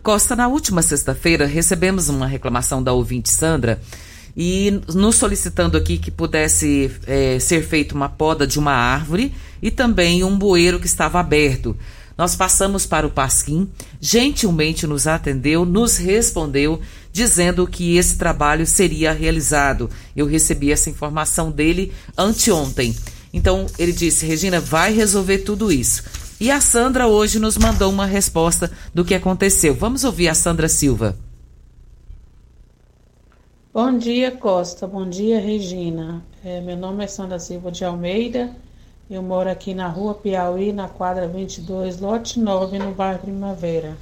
Costa, 0.04 0.36
na 0.36 0.50
última 0.50 0.82
sexta-feira 0.82 1.45
recebemos 1.45 2.10
uma 2.10 2.28
reclamação 2.28 2.84
da 2.84 2.91
ouvinte 2.91 3.32
Sandra 3.32 3.80
e 4.36 4.82
nos 4.93 5.15
solicitando 5.15 5.78
aqui 5.78 5.97
que 5.97 6.12
pudesse 6.12 6.91
é, 7.06 7.39
ser 7.39 7.63
feita 7.63 7.95
uma 7.95 8.10
poda 8.10 8.45
de 8.45 8.60
uma 8.60 8.73
árvore 8.73 9.34
e 9.62 9.71
também 9.71 10.26
um 10.26 10.38
bueiro 10.38 10.82
que 10.82 10.88
estava 10.88 11.21
aberto. 11.21 11.73
Nós 12.17 12.36
passamos 12.36 12.88
para 12.88 13.06
o 13.06 13.12
Pasquim, 13.12 13.69
gentilmente 14.01 14.88
nos 14.88 15.06
atendeu, 15.06 15.63
nos 15.63 15.97
respondeu, 15.97 16.82
dizendo 17.13 17.67
que 17.67 17.95
esse 17.95 18.17
trabalho 18.17 18.65
seria 18.65 19.13
realizado. 19.13 19.88
Eu 20.15 20.25
recebi 20.25 20.71
essa 20.71 20.89
informação 20.89 21.51
dele 21.51 21.93
anteontem. 22.17 22.95
Então 23.32 23.67
ele 23.77 23.91
disse: 23.91 24.25
Regina, 24.25 24.60
vai 24.60 24.91
resolver 24.91 25.39
tudo 25.39 25.71
isso. 25.71 26.03
E 26.39 26.49
a 26.49 26.60
Sandra 26.60 27.08
hoje 27.08 27.39
nos 27.39 27.56
mandou 27.56 27.91
uma 27.91 28.06
resposta 28.06 28.71
do 28.93 29.06
que 29.06 29.13
aconteceu. 29.13 29.75
Vamos 29.75 30.03
ouvir 30.03 30.27
a 30.27 30.34
Sandra 30.34 30.67
Silva. 30.67 31.15
Bom 33.71 33.95
dia, 33.95 34.32
Costa. 34.32 34.88
Bom 34.88 35.08
dia, 35.08 35.39
Regina. 35.39 36.23
É, 36.43 36.62
meu 36.62 36.75
nome 36.75 37.03
é 37.03 37.08
Sandra 37.08 37.38
Silva 37.38 37.71
de 37.71 37.86
Almeida 37.86 38.56
eu 39.10 39.24
moro 39.24 39.50
aqui 39.50 39.74
na 39.74 39.88
rua 39.88 40.13
Piauí, 40.13 40.74
na 40.74 40.89
quadra 40.89 41.28
22, 41.28 42.02
lote 42.02 42.39
9, 42.39 42.78
no 42.78 42.93
bairro 42.93 43.20
Primavera. 43.20 43.96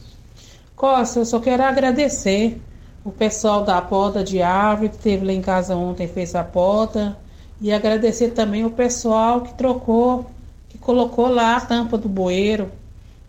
Costa, 0.76 1.20
eu 1.20 1.26
só 1.26 1.40
quero 1.40 1.64
agradecer 1.64 2.60
o 3.04 3.12
pessoal 3.12 3.64
da 3.64 3.80
poda 3.82 4.24
de 4.24 4.42
árvore 4.42 4.90
que 4.90 4.98
teve 4.98 5.24
lá 5.24 5.32
em 5.32 5.42
casa 5.42 5.76
ontem, 5.76 6.08
fez 6.08 6.34
a 6.34 6.44
poda. 6.44 7.16
E 7.62 7.72
agradecer 7.72 8.32
também 8.32 8.66
o 8.66 8.72
pessoal 8.72 9.42
que 9.42 9.54
trocou, 9.54 10.26
que 10.68 10.78
colocou 10.78 11.28
lá 11.28 11.56
a 11.56 11.62
tampa 11.62 11.98
do 11.98 12.10
bueiro, 12.10 12.72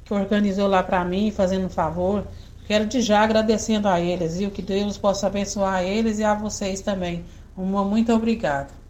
que 0.04 0.14
organizou 0.14 0.66
lá 0.66 0.82
para 0.82 1.04
mim, 1.04 1.30
fazendo 1.30 1.66
um 1.66 1.70
favor. 1.70 2.24
Quero 2.66 2.86
de 2.86 3.02
já 3.02 3.20
agradecendo 3.20 3.86
a 3.86 4.00
eles, 4.00 4.38
viu? 4.38 4.50
Que 4.50 4.62
Deus 4.62 4.96
possa 4.96 5.26
abençoar 5.26 5.84
eles 5.84 6.18
e 6.18 6.24
a 6.24 6.34
vocês 6.34 6.80
também. 6.80 7.24
Uma 7.56 7.84
muito 7.84 8.12
obrigada. 8.12 8.85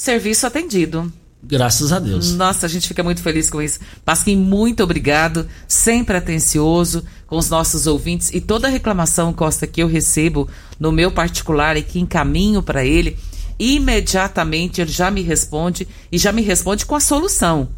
Serviço 0.00 0.46
atendido. 0.46 1.12
Graças 1.42 1.92
a 1.92 1.98
Deus. 1.98 2.34
Nossa, 2.34 2.64
a 2.64 2.68
gente 2.70 2.88
fica 2.88 3.02
muito 3.02 3.22
feliz 3.22 3.50
com 3.50 3.60
isso. 3.60 3.78
Pasquim, 4.02 4.34
muito 4.34 4.82
obrigado. 4.82 5.46
Sempre 5.68 6.16
atencioso 6.16 7.04
com 7.26 7.36
os 7.36 7.50
nossos 7.50 7.86
ouvintes. 7.86 8.30
E 8.32 8.40
toda 8.40 8.66
reclamação, 8.66 9.30
Costa, 9.30 9.66
que 9.66 9.82
eu 9.82 9.86
recebo 9.86 10.48
no 10.78 10.90
meu 10.90 11.12
particular 11.12 11.76
e 11.76 11.82
que 11.82 12.00
encaminho 12.00 12.62
para 12.62 12.82
ele, 12.82 13.18
imediatamente 13.58 14.80
ele 14.80 14.90
já 14.90 15.10
me 15.10 15.20
responde 15.20 15.86
e 16.10 16.16
já 16.16 16.32
me 16.32 16.40
responde 16.40 16.86
com 16.86 16.94
a 16.94 17.00
solução. 17.00 17.68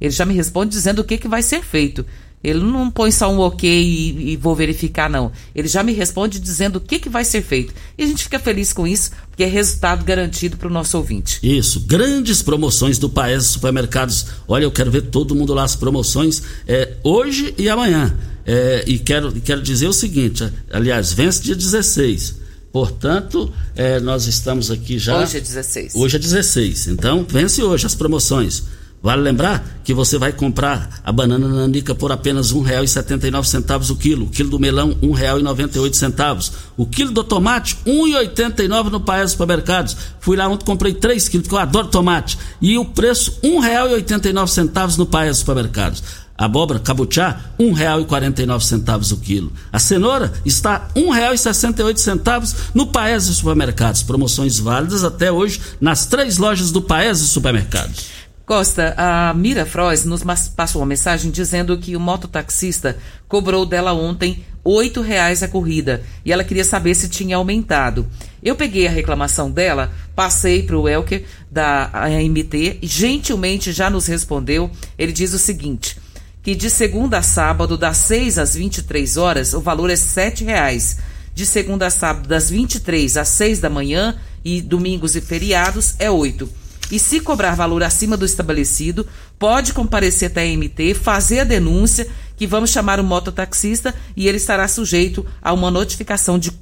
Ele 0.00 0.10
já 0.10 0.26
me 0.26 0.34
responde 0.34 0.72
dizendo 0.72 0.98
o 0.98 1.04
que, 1.04 1.16
que 1.16 1.28
vai 1.28 1.42
ser 1.42 1.62
feito. 1.62 2.04
Ele 2.42 2.60
não 2.60 2.90
põe 2.90 3.10
só 3.10 3.32
um 3.32 3.40
ok 3.40 3.68
e, 3.68 4.32
e, 4.32 4.36
vou 4.36 4.54
verificar, 4.54 5.10
não. 5.10 5.32
Ele 5.54 5.66
já 5.66 5.82
me 5.82 5.92
responde 5.92 6.38
dizendo 6.38 6.76
o 6.76 6.80
que, 6.80 6.98
que 6.98 7.08
vai 7.08 7.24
ser 7.24 7.42
feito. 7.42 7.74
E 7.96 8.04
a 8.04 8.06
gente 8.06 8.22
fica 8.22 8.38
feliz 8.38 8.72
com 8.72 8.86
isso, 8.86 9.10
porque 9.28 9.42
é 9.42 9.46
resultado 9.46 10.04
garantido 10.04 10.56
para 10.56 10.68
o 10.68 10.70
nosso 10.70 10.96
ouvinte. 10.96 11.40
Isso, 11.42 11.80
grandes 11.80 12.40
promoções 12.40 12.96
do 12.96 13.10
Paes 13.10 13.44
Supermercados. 13.44 14.26
Olha, 14.46 14.64
eu 14.64 14.70
quero 14.70 14.90
ver 14.90 15.02
todo 15.02 15.34
mundo 15.34 15.52
lá, 15.52 15.64
as 15.64 15.74
promoções 15.74 16.42
é, 16.66 16.94
hoje 17.02 17.54
e 17.58 17.68
amanhã. 17.68 18.16
É, 18.46 18.84
e 18.86 18.98
quero, 18.98 19.32
quero 19.32 19.60
dizer 19.60 19.88
o 19.88 19.92
seguinte: 19.92 20.48
aliás, 20.70 21.12
vence 21.12 21.42
dia 21.42 21.56
16. 21.56 22.36
Portanto, 22.72 23.52
é, 23.74 23.98
nós 23.98 24.26
estamos 24.26 24.70
aqui 24.70 24.98
já. 24.98 25.18
Hoje 25.20 25.38
é 25.38 25.40
16. 25.40 25.94
Hoje 25.94 26.16
é 26.16 26.18
16. 26.18 26.88
Então, 26.88 27.26
vence 27.28 27.62
hoje 27.62 27.86
as 27.86 27.94
promoções. 27.94 28.62
Vale 29.00 29.22
lembrar 29.22 29.80
que 29.84 29.94
você 29.94 30.18
vai 30.18 30.32
comprar 30.32 31.00
a 31.04 31.12
banana 31.12 31.46
nanica 31.48 31.94
por 31.94 32.10
apenas 32.10 32.50
R$ 32.50 32.58
1,79 32.60 33.90
o 33.90 33.96
quilo. 33.96 34.26
O 34.26 34.28
quilo 34.28 34.50
do 34.50 34.58
melão, 34.58 34.88
R$ 34.88 35.08
1,98. 35.08 36.52
O 36.76 36.84
quilo 36.84 37.12
do 37.12 37.22
tomate, 37.22 37.76
R$ 37.86 37.92
1,89 37.92 38.90
no 38.90 39.00
Paes 39.00 39.30
Supermercados. 39.30 39.96
Fui 40.18 40.36
lá 40.36 40.48
ontem, 40.48 40.64
comprei 40.64 40.94
3 40.94 41.28
quilos, 41.28 41.46
porque 41.46 41.54
eu 41.54 41.60
adoro 41.60 41.88
tomate. 41.88 42.36
E 42.60 42.76
o 42.76 42.84
preço, 42.84 43.38
R$ 43.42 43.50
1,89 43.50 44.96
no 44.98 45.06
Paes 45.06 45.38
Supermercados. 45.38 46.02
A 46.36 46.44
abóbora 46.44 46.80
cabuchá, 46.80 47.40
R$ 47.58 47.66
1,49 47.66 49.12
o 49.12 49.16
quilo. 49.16 49.52
A 49.72 49.78
cenoura 49.78 50.32
está 50.44 50.88
R$ 50.94 51.02
1,68 51.02 52.54
no 52.74 52.88
Paes 52.88 53.24
Supermercados. 53.24 54.02
Promoções 54.02 54.58
válidas 54.58 55.04
até 55.04 55.30
hoje 55.30 55.60
nas 55.80 56.06
três 56.06 56.36
lojas 56.36 56.72
do 56.72 56.82
Paes 56.82 57.18
Supermercados. 57.18 58.17
Costa, 58.48 58.94
a 58.96 59.34
Mira 59.34 59.66
Frois 59.66 60.06
nos 60.06 60.24
passou 60.56 60.80
uma 60.80 60.88
mensagem 60.88 61.30
dizendo 61.30 61.76
que 61.76 61.94
o 61.94 62.00
mototaxista 62.00 62.96
cobrou 63.28 63.66
dela 63.66 63.92
ontem 63.92 64.42
oito 64.64 65.02
reais 65.02 65.42
a 65.42 65.48
corrida 65.48 66.02
e 66.24 66.32
ela 66.32 66.42
queria 66.42 66.64
saber 66.64 66.94
se 66.94 67.10
tinha 67.10 67.36
aumentado. 67.36 68.08
Eu 68.42 68.56
peguei 68.56 68.86
a 68.86 68.90
reclamação 68.90 69.50
dela, 69.50 69.92
passei 70.16 70.62
para 70.62 70.78
o 70.78 70.88
Elker 70.88 71.26
da 71.50 71.90
AMT 71.92 72.78
gentilmente 72.80 73.70
já 73.70 73.90
nos 73.90 74.06
respondeu. 74.06 74.70
Ele 74.98 75.12
diz 75.12 75.34
o 75.34 75.38
seguinte: 75.38 75.98
que 76.42 76.54
de 76.54 76.70
segunda 76.70 77.18
a 77.18 77.22
sábado, 77.22 77.76
das 77.76 77.98
6 77.98 78.38
às 78.38 78.54
23 78.54 79.18
horas, 79.18 79.52
o 79.52 79.60
valor 79.60 79.90
é 79.90 79.94
R$ 79.94 80.44
reais. 80.46 80.96
De 81.34 81.44
segunda 81.44 81.88
a 81.88 81.90
sábado, 81.90 82.26
das 82.26 82.48
23 82.48 83.18
às 83.18 83.28
6 83.28 83.60
da 83.60 83.68
manhã 83.68 84.16
e 84.42 84.62
domingos 84.62 85.16
e 85.16 85.20
feriados, 85.20 85.96
é 85.98 86.10
8 86.10 86.66
e, 86.90 86.98
se 86.98 87.20
cobrar 87.20 87.54
valor 87.54 87.82
acima 87.82 88.16
do 88.16 88.24
estabelecido, 88.24 89.06
pode 89.38 89.72
comparecer 89.72 90.30
até 90.30 90.42
a 90.42 90.56
MT, 90.56 90.94
fazer 90.94 91.40
a 91.40 91.44
denúncia, 91.44 92.06
que 92.36 92.46
vamos 92.46 92.70
chamar 92.70 93.00
o 93.00 93.04
mototaxista 93.04 93.92
e 94.16 94.28
ele 94.28 94.36
estará 94.36 94.68
sujeito 94.68 95.26
a 95.42 95.52
uma 95.52 95.70
notificação 95.70 96.38
de 96.38 96.50
R$ 96.50 96.54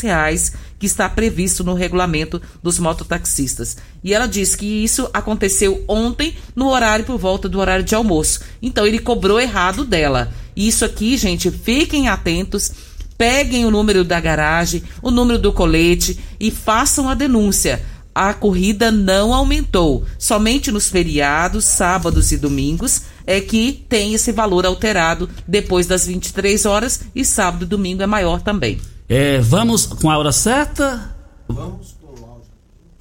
reais 0.00 0.52
que 0.78 0.86
está 0.86 1.08
previsto 1.08 1.64
no 1.64 1.74
regulamento 1.74 2.40
dos 2.62 2.78
mototaxistas. 2.78 3.76
E 4.04 4.14
ela 4.14 4.28
diz 4.28 4.54
que 4.54 4.84
isso 4.84 5.10
aconteceu 5.12 5.84
ontem 5.88 6.36
no 6.54 6.68
horário 6.68 7.04
por 7.04 7.18
volta 7.18 7.48
do 7.48 7.58
horário 7.58 7.84
de 7.84 7.96
almoço. 7.96 8.40
Então 8.62 8.86
ele 8.86 9.00
cobrou 9.00 9.40
errado 9.40 9.84
dela. 9.84 10.32
Isso 10.54 10.84
aqui, 10.84 11.16
gente, 11.16 11.50
fiquem 11.50 12.08
atentos. 12.08 12.70
Peguem 13.18 13.64
o 13.64 13.70
número 13.70 14.04
da 14.04 14.20
garagem, 14.20 14.82
o 15.00 15.10
número 15.10 15.38
do 15.38 15.50
colete 15.50 16.20
e 16.38 16.50
façam 16.50 17.08
a 17.08 17.14
denúncia 17.14 17.82
a 18.16 18.32
corrida 18.32 18.90
não 18.90 19.34
aumentou. 19.34 20.06
Somente 20.18 20.72
nos 20.72 20.88
feriados, 20.88 21.66
sábados 21.66 22.32
e 22.32 22.38
domingos 22.38 23.02
é 23.26 23.42
que 23.42 23.84
tem 23.90 24.14
esse 24.14 24.32
valor 24.32 24.64
alterado 24.64 25.28
depois 25.46 25.86
das 25.86 26.06
23 26.06 26.64
horas 26.64 27.02
e 27.14 27.26
sábado 27.26 27.64
e 27.64 27.68
domingo 27.68 28.02
é 28.02 28.06
maior 28.06 28.40
também. 28.40 28.80
É, 29.06 29.38
vamos 29.40 29.84
com 29.84 30.10
a 30.10 30.16
hora 30.16 30.32
certa? 30.32 31.14
Vamos 31.46 31.95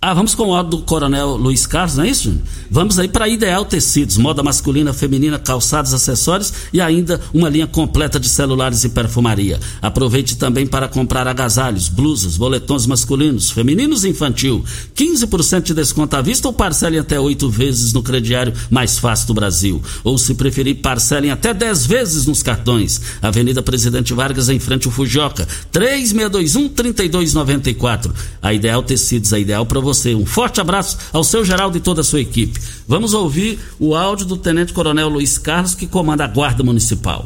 ah, 0.08 0.14
vamos 0.14 0.36
com 0.36 0.52
o 0.52 0.62
do 0.62 0.84
Coronel 0.84 1.36
Luiz 1.36 1.66
Carlos, 1.66 1.98
não 1.98 2.04
é 2.04 2.10
isso? 2.10 2.40
Vamos 2.70 3.00
aí 3.00 3.08
para 3.08 3.28
Ideal 3.28 3.66
Tecidos, 3.66 4.18
moda 4.18 4.44
masculina, 4.44 4.94
feminina, 4.94 5.40
calçados, 5.40 5.96
acessórios 5.96 6.54
e 6.72 6.80
ainda 6.80 7.20
uma 7.34 7.50
linha 7.50 7.66
completa 7.66 8.20
de 8.20 8.30
celulares 8.30 8.84
e 8.84 8.90
perfumaria. 8.90 9.60
Aproveite 9.82 10.38
também 10.38 10.68
para 10.68 10.88
comprar 10.88 11.28
agasalhos, 11.28 11.90
blusas, 11.90 12.38
boletons 12.38 12.86
masculinos, 12.86 13.50
femininos 13.50 14.04
e 14.04 14.10
infantil. 14.10 14.64
15% 14.96 15.64
de 15.64 15.74
desconto 15.74 16.16
à 16.16 16.22
vista 16.22 16.48
ou 16.48 16.54
parcelem 16.54 17.00
até 17.00 17.20
oito 17.20 17.50
vezes 17.50 17.92
no 17.92 18.04
crediário 18.04 18.54
mais 18.70 19.00
fácil 19.00 19.26
do 19.26 19.34
Brasil. 19.34 19.82
Ou 20.04 20.20
se 20.20 20.36
preferir, 20.36 20.84
parcelem 20.84 21.32
até 21.32 21.52
10 21.52 21.88
vezes 21.88 22.28
nos 22.28 22.44
cartões. 22.44 23.02
Avenida 23.24 23.64
Presidente 23.64 24.14
Vargas, 24.14 24.50
em 24.50 24.60
frente 24.60 24.86
ao 24.86 24.94
Fujoca. 24.94 25.48
3621-3294. 25.74 28.12
A 28.40 28.54
Ideal 28.54 28.84
Tecidos, 28.84 29.34
a 29.34 29.40
ideal 29.40 29.66
para 29.66 29.80
você 29.80 29.95
você. 29.96 30.14
Um 30.14 30.26
forte 30.26 30.60
abraço 30.60 30.98
ao 31.14 31.24
seu 31.24 31.44
Geraldo 31.44 31.78
e 31.78 31.82
toda 31.82 32.02
a 32.02 32.04
sua 32.04 32.22
equipe. 32.22 32.60
Vamos 32.88 33.14
ouvir 33.14 33.60
o 33.80 33.96
áudio 33.96 34.26
do 34.26 34.38
Tenente 34.38 34.74
Coronel 34.74 35.10
Luiz 35.10 35.38
Carlos, 35.38 35.74
que 35.74 35.88
comanda 35.88 36.26
a 36.26 36.28
Guarda 36.28 36.64
Municipal. 36.64 37.26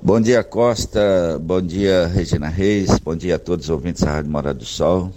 Bom 0.00 0.20
dia, 0.20 0.42
Costa. 0.42 1.40
Bom 1.40 1.60
dia, 1.60 2.06
Regina 2.06 2.48
Reis. 2.48 2.98
Bom 2.98 3.16
dia 3.16 3.36
a 3.36 3.38
todos 3.38 3.66
os 3.66 3.70
ouvintes 3.70 4.02
da 4.02 4.12
Rádio 4.12 4.30
Morada 4.30 4.58
do 4.58 4.64
Sol. 4.64 5.12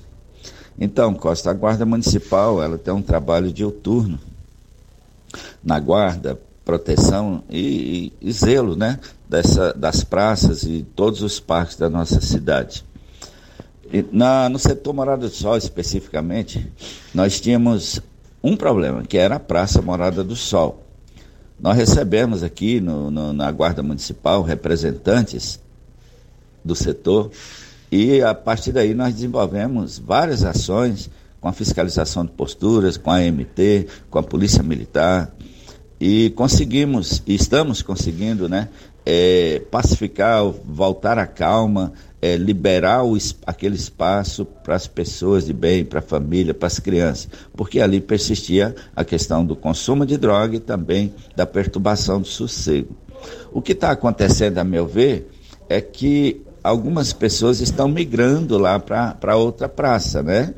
Então, 0.79 1.13
Costa, 1.13 1.51
a 1.51 1.53
Guarda 1.53 1.85
Municipal 1.85 2.61
ela 2.61 2.77
tem 2.77 2.93
um 2.93 3.01
trabalho 3.01 3.51
diuturno 3.51 4.19
na 5.63 5.79
guarda, 5.79 6.39
proteção 6.63 7.43
e, 7.49 8.11
e, 8.21 8.29
e 8.29 8.31
zelo 8.31 8.75
né, 8.75 8.99
dessa, 9.27 9.73
das 9.73 10.03
praças 10.03 10.63
e 10.63 10.85
todos 10.95 11.21
os 11.21 11.39
parques 11.39 11.77
da 11.77 11.89
nossa 11.89 12.21
cidade. 12.21 12.85
Na, 14.11 14.49
no 14.49 14.57
setor 14.57 14.93
Morada 14.93 15.27
do 15.27 15.33
Sol, 15.33 15.57
especificamente, 15.57 16.71
nós 17.13 17.39
tínhamos 17.39 18.01
um 18.43 18.57
problema, 18.57 19.03
que 19.03 19.17
era 19.17 19.35
a 19.35 19.39
Praça 19.39 19.81
Morada 19.81 20.23
do 20.23 20.35
Sol. 20.35 20.83
Nós 21.59 21.77
recebemos 21.77 22.43
aqui 22.43 22.81
no, 22.81 23.09
no, 23.09 23.31
na 23.31 23.51
Guarda 23.51 23.81
Municipal 23.81 24.41
representantes 24.41 25.59
do 26.63 26.75
setor 26.75 27.31
e 27.91 28.21
a 28.21 28.33
partir 28.33 28.71
daí 28.71 28.93
nós 28.93 29.13
desenvolvemos 29.13 29.99
várias 29.99 30.43
ações 30.43 31.09
com 31.39 31.47
a 31.47 31.53
fiscalização 31.53 32.25
de 32.25 32.31
posturas, 32.31 32.97
com 32.97 33.11
a 33.11 33.17
AMT, 33.17 33.87
com 34.09 34.17
a 34.17 34.23
Polícia 34.23 34.63
Militar 34.63 35.31
e 35.99 36.29
conseguimos, 36.31 37.21
e 37.25 37.35
estamos 37.35 37.81
conseguindo, 37.81 38.49
né, 38.49 38.69
é, 39.05 39.61
pacificar, 39.69 40.43
voltar 40.43 41.17
à 41.17 41.27
calma, 41.27 41.93
é, 42.21 42.35
liberar 42.35 43.05
o, 43.05 43.15
aquele 43.45 43.75
espaço 43.75 44.45
para 44.45 44.75
as 44.75 44.87
pessoas 44.87 45.45
de 45.45 45.53
bem, 45.53 45.85
para 45.85 45.99
a 45.99 46.01
família, 46.01 46.53
para 46.53 46.67
as 46.67 46.79
crianças, 46.79 47.29
porque 47.55 47.79
ali 47.79 48.01
persistia 48.01 48.75
a 48.95 49.03
questão 49.03 49.45
do 49.45 49.55
consumo 49.55 50.05
de 50.05 50.17
droga 50.17 50.55
e 50.55 50.59
também 50.59 51.13
da 51.35 51.45
perturbação 51.45 52.19
do 52.19 52.27
sossego. 52.27 52.95
O 53.51 53.61
que 53.61 53.73
está 53.73 53.91
acontecendo, 53.91 54.57
a 54.57 54.63
meu 54.63 54.87
ver, 54.87 55.29
é 55.69 55.79
que 55.79 56.41
algumas 56.63 57.13
pessoas 57.13 57.61
estão 57.61 57.87
migrando 57.87 58.57
lá 58.57 58.79
para 58.79 59.35
outra 59.35 59.69
praça, 59.69 60.21
né? 60.21 60.53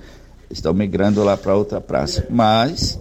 Estão 0.49 0.73
migrando 0.73 1.23
lá 1.23 1.35
para 1.35 1.55
outra 1.55 1.81
praça. 1.81 2.25
Mas 2.29 2.99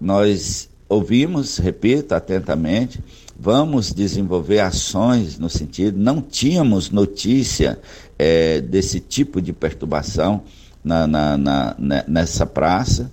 nós 0.00 0.69
ouvimos, 0.90 1.56
repito 1.58 2.14
atentamente, 2.14 3.00
vamos 3.38 3.92
desenvolver 3.92 4.58
ações 4.58 5.38
no 5.38 5.48
sentido, 5.48 5.98
não 5.98 6.20
tínhamos 6.20 6.90
notícia 6.90 7.78
é, 8.18 8.60
desse 8.60 8.98
tipo 8.98 9.40
de 9.40 9.52
perturbação 9.52 10.42
na, 10.84 11.06
na, 11.06 11.38
na 11.38 11.76
né, 11.78 12.04
nessa 12.08 12.44
praça, 12.44 13.10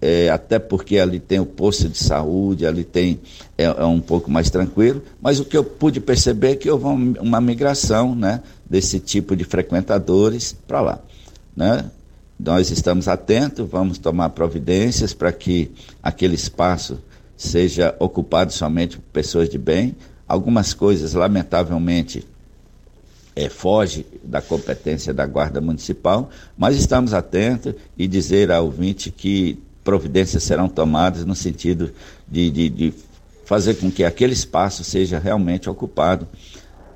é, 0.00 0.30
até 0.30 0.58
porque 0.58 0.98
ali 0.98 1.20
tem 1.20 1.38
o 1.38 1.44
posto 1.44 1.88
de 1.88 1.98
saúde, 1.98 2.66
ali 2.66 2.84
tem 2.84 3.20
é, 3.58 3.64
é, 3.64 3.84
um 3.84 4.00
pouco 4.00 4.30
mais 4.30 4.48
tranquilo, 4.48 5.02
mas 5.20 5.38
o 5.38 5.44
que 5.44 5.56
eu 5.56 5.62
pude 5.62 6.00
perceber 6.00 6.52
é 6.52 6.56
que 6.56 6.70
houve 6.70 6.86
uma, 7.20 7.40
migração 7.40 8.14
né, 8.14 8.42
desse 8.68 8.98
tipo 8.98 9.36
de 9.36 9.44
frequentadores 9.44 10.56
para 10.66 10.80
lá. 10.80 10.98
Né? 11.54 11.84
Nós 12.38 12.70
estamos 12.70 13.06
atentos, 13.08 13.68
vamos 13.68 13.98
tomar 13.98 14.30
providências 14.30 15.12
para 15.12 15.30
que 15.30 15.70
aquele 16.02 16.34
espaço 16.34 16.98
seja 17.40 17.96
ocupado 17.98 18.52
somente 18.52 18.98
por 18.98 19.04
pessoas 19.12 19.48
de 19.48 19.56
bem. 19.56 19.96
Algumas 20.28 20.74
coisas, 20.74 21.14
lamentavelmente, 21.14 22.22
é, 23.34 23.48
foge 23.48 24.04
da 24.22 24.42
competência 24.42 25.14
da 25.14 25.24
Guarda 25.24 25.58
Municipal, 25.58 26.28
mas 26.56 26.76
estamos 26.76 27.14
atentos 27.14 27.74
e 27.96 28.06
dizer 28.06 28.52
ao 28.52 28.66
ouvinte 28.66 29.10
que 29.10 29.58
providências 29.82 30.42
serão 30.42 30.68
tomadas 30.68 31.24
no 31.24 31.34
sentido 31.34 31.90
de, 32.28 32.50
de, 32.50 32.68
de 32.68 32.94
fazer 33.46 33.76
com 33.76 33.90
que 33.90 34.04
aquele 34.04 34.34
espaço 34.34 34.84
seja 34.84 35.18
realmente 35.18 35.70
ocupado 35.70 36.28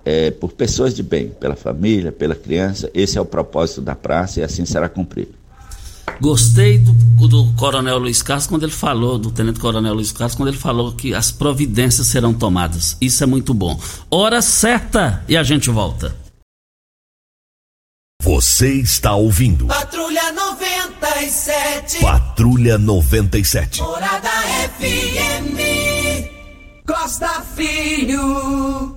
é, 0.04 0.30
por 0.30 0.52
pessoas 0.52 0.94
de 0.94 1.02
bem, 1.02 1.30
pela 1.30 1.56
família, 1.56 2.12
pela 2.12 2.34
criança. 2.34 2.90
Esse 2.92 3.16
é 3.16 3.20
o 3.20 3.24
propósito 3.24 3.80
da 3.80 3.94
praça 3.94 4.40
e 4.40 4.42
assim 4.42 4.66
será 4.66 4.90
cumprido. 4.90 5.43
Gostei 6.20 6.78
do, 6.78 6.92
do, 7.28 7.52
Coronel 7.54 7.98
Luiz 7.98 8.22
Carlos 8.22 8.46
quando 8.46 8.62
ele 8.62 8.72
falou, 8.72 9.18
do 9.18 9.30
Tenente 9.30 9.60
Coronel 9.60 9.94
Luiz 9.94 10.12
Carlos, 10.12 10.34
quando 10.34 10.48
ele 10.48 10.58
falou 10.58 10.92
que 10.92 11.14
as 11.14 11.30
providências 11.30 12.06
serão 12.06 12.32
tomadas. 12.32 12.96
Isso 13.00 13.22
é 13.22 13.26
muito 13.26 13.52
bom. 13.52 13.78
Hora 14.10 14.40
certa 14.40 15.24
e 15.28 15.36
a 15.36 15.42
gente 15.42 15.70
volta. 15.70 16.16
Você 18.22 18.72
está 18.74 19.14
ouvindo. 19.14 19.66
Patrulha 19.66 20.32
97. 20.32 22.00
Patrulha 22.00 22.78
97. 22.78 23.82
Morada 23.82 24.30
FM. 24.78 25.74
Costa 26.86 27.42
Filho. 27.54 28.96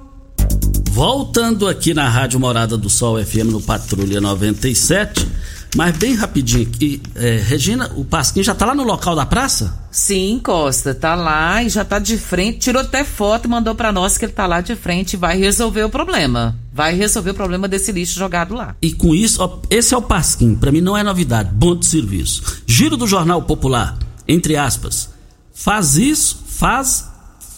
Voltando 0.92 1.68
aqui 1.68 1.94
na 1.94 2.10
Rádio 2.10 2.40
Morada 2.40 2.78
do 2.78 2.90
Sol 2.90 3.24
FM 3.24 3.52
no 3.52 3.62
Patrulha 3.62 4.22
97. 4.22 5.28
Mas 5.76 5.98
bem 5.98 6.16
rapidinho 6.16 6.68
aqui, 6.68 7.02
é, 7.16 7.42
Regina, 7.46 7.92
o 7.96 8.06
Pasquim 8.06 8.42
já 8.42 8.56
tá 8.56 8.66
lá 8.66 8.74
no 8.74 8.84
local 8.84 9.16
da 9.16 9.26
praça? 9.26 9.78
Sim, 9.92 10.40
Costa, 10.44 10.96
tá 10.96 11.14
lá 11.14 11.62
e 11.64 11.70
já 11.70 11.84
tá 11.84 12.00
de 12.00 12.18
frente, 12.18 12.60
tirou 12.60 12.82
até 12.82 13.04
foto 13.04 13.46
e 13.46 13.48
mandou 13.50 13.76
para 13.76 13.92
nós 13.92 14.18
que 14.18 14.26
ele 14.26 14.32
tá 14.32 14.48
lá 14.48 14.62
de 14.62 14.76
frente 14.76 15.14
e 15.14 15.18
vai 15.18 15.38
resolver 15.38 15.84
o 15.84 15.90
problema. 15.90 16.56
Vai 16.74 16.96
resolver 16.96 17.32
o 17.32 17.34
problema 17.34 17.68
desse 17.68 17.92
lixo 17.92 18.18
jogado 18.18 18.56
lá. 18.56 18.76
E 18.82 18.94
com 18.94 19.14
isso, 19.14 19.42
ó, 19.42 19.60
esse 19.70 19.94
é 19.94 19.98
o 19.98 20.02
Pasquim, 20.02 20.56
para 20.56 20.72
mim 20.72 20.82
não 20.82 20.98
é 20.98 21.04
novidade, 21.04 21.50
bom 21.54 21.76
de 21.76 21.86
serviço. 21.86 22.62
Giro 22.66 22.96
do 22.96 23.08
Jornal 23.08 23.42
Popular, 23.42 23.98
entre 24.28 24.56
aspas, 24.56 25.10
faz 25.54 25.98
isso, 25.98 26.44
faz, 26.48 27.06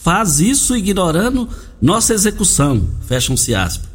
faz 0.02 0.40
isso 0.40 0.76
ignorando 0.76 1.48
nossa 1.82 2.14
execução, 2.14 2.90
fecham-se 3.08 3.56
aspas. 3.56 3.88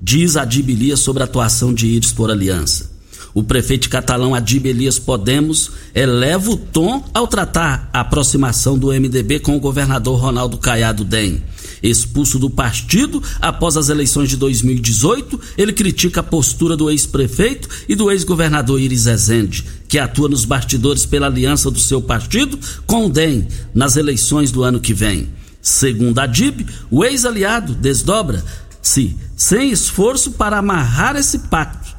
Diz 0.00 0.36
a 0.36 0.44
Dibilia 0.44 0.96
sobre 0.96 1.22
a 1.22 1.26
atuação 1.26 1.72
de 1.72 1.86
Íris 1.86 2.12
por 2.12 2.28
aliança. 2.28 2.90
O 3.34 3.42
prefeito 3.42 3.88
catalão 3.88 4.34
Adib 4.34 4.66
Elias 4.66 4.98
Podemos 4.98 5.70
eleva 5.94 6.50
o 6.50 6.56
tom 6.56 7.02
ao 7.14 7.26
tratar 7.26 7.88
a 7.92 8.00
aproximação 8.00 8.78
do 8.78 8.88
MDB 8.88 9.40
com 9.40 9.56
o 9.56 9.60
governador 9.60 10.20
Ronaldo 10.20 10.58
Caiado 10.58 11.02
Dem. 11.02 11.42
Expulso 11.82 12.38
do 12.38 12.50
partido 12.50 13.22
após 13.40 13.76
as 13.76 13.88
eleições 13.88 14.28
de 14.28 14.36
2018, 14.36 15.40
ele 15.56 15.72
critica 15.72 16.20
a 16.20 16.22
postura 16.22 16.76
do 16.76 16.90
ex-prefeito 16.90 17.68
e 17.88 17.94
do 17.94 18.10
ex-governador 18.10 18.78
Iris 18.78 19.06
Ezende, 19.06 19.64
que 19.88 19.98
atua 19.98 20.28
nos 20.28 20.44
bastidores 20.44 21.06
pela 21.06 21.26
aliança 21.26 21.70
do 21.70 21.80
seu 21.80 22.02
partido 22.02 22.58
com 22.86 23.06
o 23.06 23.10
DEM 23.10 23.48
nas 23.74 23.96
eleições 23.96 24.52
do 24.52 24.62
ano 24.62 24.78
que 24.78 24.92
vem. 24.92 25.28
Segundo 25.60 26.18
a 26.18 26.26
DIB, 26.26 26.66
o 26.90 27.04
ex-aliado 27.04 27.74
desdobra-se 27.74 29.16
sem 29.36 29.70
esforço 29.70 30.32
para 30.32 30.58
amarrar 30.58 31.16
esse 31.16 31.38
pacto, 31.38 31.91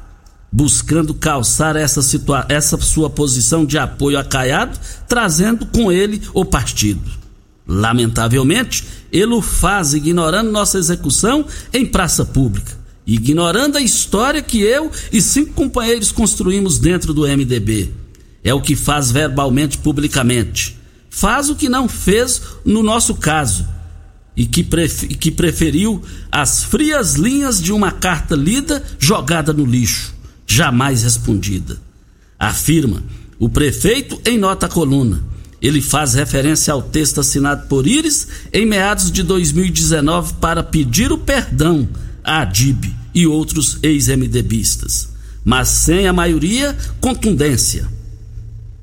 buscando 0.56 1.12
calçar 1.12 1.74
essa, 1.74 2.00
essa 2.48 2.80
sua 2.80 3.10
posição 3.10 3.66
de 3.66 3.76
apoio 3.76 4.16
a 4.16 4.22
Caiado, 4.22 4.78
trazendo 5.08 5.66
com 5.66 5.90
ele 5.90 6.22
o 6.32 6.44
partido. 6.44 7.02
Lamentavelmente, 7.66 8.84
ele 9.10 9.34
o 9.34 9.42
faz 9.42 9.94
ignorando 9.94 10.52
nossa 10.52 10.78
execução 10.78 11.44
em 11.72 11.84
praça 11.84 12.24
pública, 12.24 12.78
ignorando 13.04 13.78
a 13.78 13.80
história 13.80 14.40
que 14.40 14.62
eu 14.62 14.92
e 15.12 15.20
cinco 15.20 15.54
companheiros 15.54 16.12
construímos 16.12 16.78
dentro 16.78 17.12
do 17.12 17.22
MDB. 17.22 17.90
É 18.44 18.54
o 18.54 18.60
que 18.60 18.76
faz 18.76 19.10
verbalmente, 19.10 19.78
publicamente. 19.78 20.78
Faz 21.10 21.50
o 21.50 21.56
que 21.56 21.68
não 21.68 21.88
fez 21.88 22.40
no 22.64 22.80
nosso 22.80 23.16
caso 23.16 23.66
e 24.36 24.46
que 24.46 25.30
preferiu 25.32 26.00
as 26.30 26.62
frias 26.62 27.14
linhas 27.14 27.60
de 27.60 27.72
uma 27.72 27.90
carta 27.90 28.36
lida 28.36 28.84
jogada 29.00 29.52
no 29.52 29.64
lixo, 29.64 30.13
jamais 30.46 31.02
respondida. 31.02 31.80
Afirma 32.38 33.02
o 33.38 33.48
prefeito 33.48 34.20
em 34.24 34.38
nota 34.38 34.68
coluna 34.68 35.34
ele 35.64 35.80
faz 35.80 36.12
referência 36.12 36.74
ao 36.74 36.82
texto 36.82 37.20
assinado 37.20 37.66
por 37.68 37.86
Iris 37.86 38.28
em 38.52 38.66
meados 38.66 39.10
de 39.10 39.22
2019 39.22 40.34
para 40.34 40.62
pedir 40.62 41.10
o 41.10 41.16
perdão 41.16 41.88
a 42.22 42.42
Adib 42.42 42.84
e 43.14 43.26
outros 43.26 43.78
ex-MDBistas, 43.82 45.08
mas 45.42 45.68
sem 45.68 46.06
a 46.06 46.12
maioria 46.12 46.76
contundência. 47.00 47.88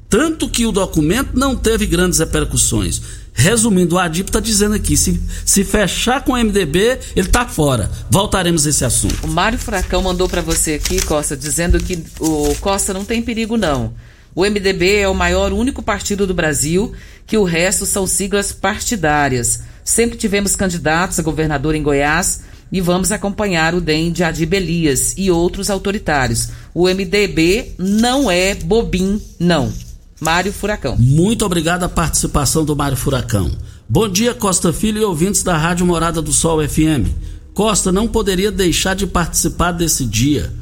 Tanto 0.09 0.49
que 0.49 0.66
o 0.66 0.72
documento 0.72 1.38
não 1.38 1.55
teve 1.55 1.86
grandes 1.86 2.18
repercussões. 2.18 2.99
Resumindo, 3.34 3.96
o 3.96 4.00
Adib 4.00 4.28
está 4.28 4.40
dizendo 4.40 4.76
aqui: 4.76 4.96
se, 4.96 5.22
se 5.46 5.64
fechar 5.64 6.24
com 6.24 6.34
o 6.34 6.38
MDB, 6.38 7.00
ele 7.16 7.28
está 7.28 7.46
fora. 7.48 7.90
Voltaremos 8.10 8.66
a 8.66 8.70
esse 8.70 8.86
assunto. 8.86 9.26
O 9.26 9.28
Mário 9.28 9.58
Furacão 9.58 10.02
mandou 10.02 10.30
para 10.30 10.42
você 10.42 10.74
aqui, 10.74 11.02
Costa, 11.02 11.36
dizendo 11.36 11.80
que 11.80 12.04
o 12.20 12.56
Costa 12.60 12.94
não 12.94 13.06
tem 13.06 13.22
perigo, 13.22 13.58
não. 13.58 13.94
O 14.34 14.44
MDB 14.44 14.98
é 14.98 15.08
o 15.10 15.14
maior 15.14 15.52
único 15.52 15.82
partido 15.82 16.26
do 16.26 16.34
Brasil, 16.34 16.94
que 17.26 17.38
o 17.38 17.44
resto 17.44 17.86
são 17.86 18.08
siglas 18.08 18.52
partidárias. 18.52 19.62
Sempre 19.84 20.18
tivemos 20.18 20.56
candidatos 20.56 21.20
a 21.20 21.24
governador 21.24 21.76
em 21.76 21.84
Goiás 21.84 22.42
e 22.72 22.80
vamos 22.80 23.12
acompanhar 23.12 23.76
o 23.76 23.82
DEM 23.82 24.12
de 24.12 24.24
Adib 24.24 24.54
Elias 24.54 25.14
e 25.18 25.30
outros 25.30 25.70
autoritários. 25.70 26.50
O 26.74 26.88
MDB 26.88 27.74
não 27.78 28.32
é 28.32 28.56
bobim, 28.56 29.22
não. 29.38 29.74
Mário 30.22 30.54
Furacão. 30.54 30.96
Muito 31.00 31.44
obrigado 31.44 31.84
a 31.84 31.90
participação 31.90 32.64
do 32.64 32.76
Mário 32.76 32.96
Furacão. 32.96 33.52
Bom 33.90 34.08
dia, 34.08 34.36
Costa 34.36 34.72
Filho 34.72 35.02
e 35.02 35.04
ouvintes 35.04 35.42
da 35.42 35.58
Rádio 35.58 35.84
Morada 35.84 36.22
do 36.22 36.32
Sol 36.32 36.62
FM. 36.62 37.10
Costa 37.56 37.92
não 37.92 38.08
poderia 38.08 38.52
deixar 38.52 38.96
de 38.96 39.08
participar 39.08 39.72
desse 39.72 40.06
dia. 40.06 40.54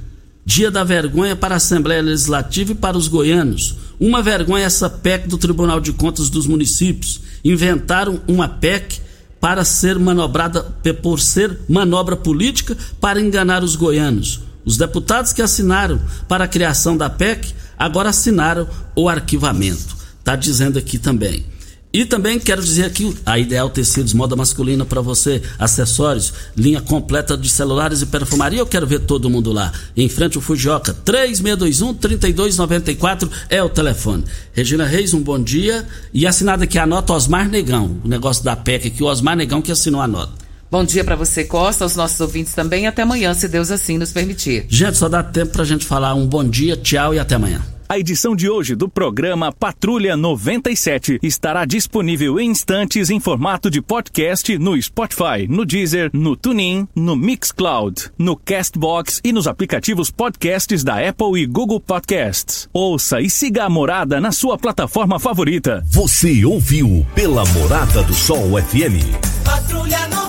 Dia 0.46 0.72
da 0.72 0.86
vergonha 0.86 1.36
para 1.36 1.56
a 1.56 1.58
Assembleia 1.58 2.02
Legislativa 2.02 2.72
e 2.72 2.76
para 2.76 2.98
os 2.98 3.10
goianos. 3.10 3.76
Uma 4.00 4.24
vergonha 4.24 4.64
essa 4.64 4.90
PEC 4.90 5.28
do 5.28 5.38
Tribunal 5.38 5.82
de 5.82 5.92
Contas 5.92 6.30
dos 6.30 6.48
Municípios. 6.48 7.20
Inventaram 7.44 8.22
uma 8.30 8.48
PEC 8.48 9.02
para 9.42 9.66
ser 9.66 10.00
manobrada 10.00 10.64
por 11.02 11.20
ser 11.20 11.60
manobra 11.68 12.16
política 12.16 12.78
para 13.02 13.20
enganar 13.20 13.62
os 13.62 13.76
goianos. 13.76 14.40
Os 14.64 14.78
deputados 14.78 15.34
que 15.34 15.42
assinaram 15.42 16.00
para 16.30 16.46
a 16.46 16.48
criação 16.48 16.96
da 16.96 17.10
PEC 17.10 17.54
agora 17.80 18.10
assinaram 18.10 18.68
o 18.96 19.08
arquivamento. 19.10 19.98
Está 20.20 20.36
dizendo 20.36 20.78
aqui 20.78 21.00
também. 21.00 21.46
E 21.92 22.06
também 22.06 22.40
quero 22.40 22.62
dizer 22.62 22.86
aqui 22.86 23.18
a 23.26 23.40
Ideal 23.40 23.68
Tecidos 23.68 24.14
Moda 24.14 24.36
Masculina 24.36 24.86
para 24.86 25.02
você, 25.02 25.42
acessórios, 25.58 26.32
linha 26.56 26.80
completa 26.82 27.36
de 27.36 27.50
celulares 27.50 28.04
e 28.04 28.06
perfumaria. 28.06 28.60
Eu 28.60 28.68
quero 28.68 28.86
ver 28.86 29.00
todo 29.00 29.30
mundo 29.30 29.52
lá. 29.52 29.72
Em 29.98 30.08
frente 30.08 30.38
ao 30.38 30.42
Fujioka, 30.42 30.94
3621 30.94 31.96
3294 31.96 33.32
é 33.50 33.64
o 33.64 33.70
telefone. 33.70 34.24
Regina 34.54 34.86
Reis, 34.86 35.16
um 35.16 35.24
bom 35.24 35.42
dia. 35.42 35.88
E 36.14 36.28
assinado 36.28 36.64
aqui 36.64 36.78
a 36.78 36.86
nota 36.86 37.12
Osmar 37.14 37.50
Negão, 37.50 38.00
o 38.06 38.08
negócio 38.08 38.44
da 38.44 38.56
PEC 38.56 38.90
aqui, 38.90 39.04
o 39.04 39.08
Osmar 39.08 39.36
Negão 39.36 39.60
que 39.60 39.72
assinou 39.72 40.00
a 40.00 40.08
nota. 40.08 40.49
Bom 40.72 40.84
dia 40.84 41.04
para 41.04 41.16
você, 41.16 41.44
Costa, 41.44 41.84
aos 41.84 41.96
nossos 41.96 42.20
ouvintes 42.20 42.54
também. 42.54 42.86
Até 42.86 43.02
amanhã, 43.02 43.34
se 43.34 43.48
Deus 43.48 43.72
assim 43.72 43.98
nos 43.98 44.12
permitir. 44.12 44.66
Gente, 44.70 44.98
só 44.98 45.10
dá 45.10 45.24
tempo 45.24 45.54
para 45.54 45.64
a 45.64 45.66
gente 45.66 45.86
falar 45.86 46.14
um 46.14 46.28
bom 46.28 46.44
dia, 46.44 46.78
tchau 46.78 47.14
e 47.14 47.20
até 47.20 47.36
amanhã. 47.36 47.62
A 47.92 47.98
edição 47.98 48.36
de 48.36 48.48
hoje 48.48 48.76
do 48.76 48.88
programa 48.88 49.52
Patrulha 49.52 50.16
97 50.16 51.18
estará 51.24 51.66
disponível 51.66 52.40
em 52.40 52.52
instantes 52.52 53.10
em 53.10 53.20
formato 53.20 53.68
de 53.68 53.82
podcast 53.82 54.60
no 54.60 54.80
Spotify, 54.80 55.48
no 55.50 55.66
Deezer, 55.66 56.12
no 56.14 56.36
TuneIn, 56.36 56.88
no 56.96 57.16
Mixcloud, 57.16 58.12
no 58.16 58.36
Castbox 58.36 59.20
e 59.24 59.34
nos 59.34 59.48
aplicativos 59.48 60.12
podcasts 60.12 60.84
da 60.84 61.00
Apple 61.00 61.42
e 61.42 61.48
Google 61.48 61.80
Podcasts. 61.80 62.70
Ouça 62.72 63.20
e 63.22 63.28
siga 63.28 63.64
a 63.64 63.70
Morada 63.72 64.22
na 64.22 64.32
sua 64.32 64.56
plataforma 64.56 65.20
favorita. 65.20 65.84
Você 65.88 66.46
ouviu 66.46 67.04
pela 67.16 67.44
Morada 67.46 68.04
do 68.04 68.14
Sol 68.14 68.50
FM. 68.62 69.18
Patrulha 69.44 70.08
97. 70.10 70.29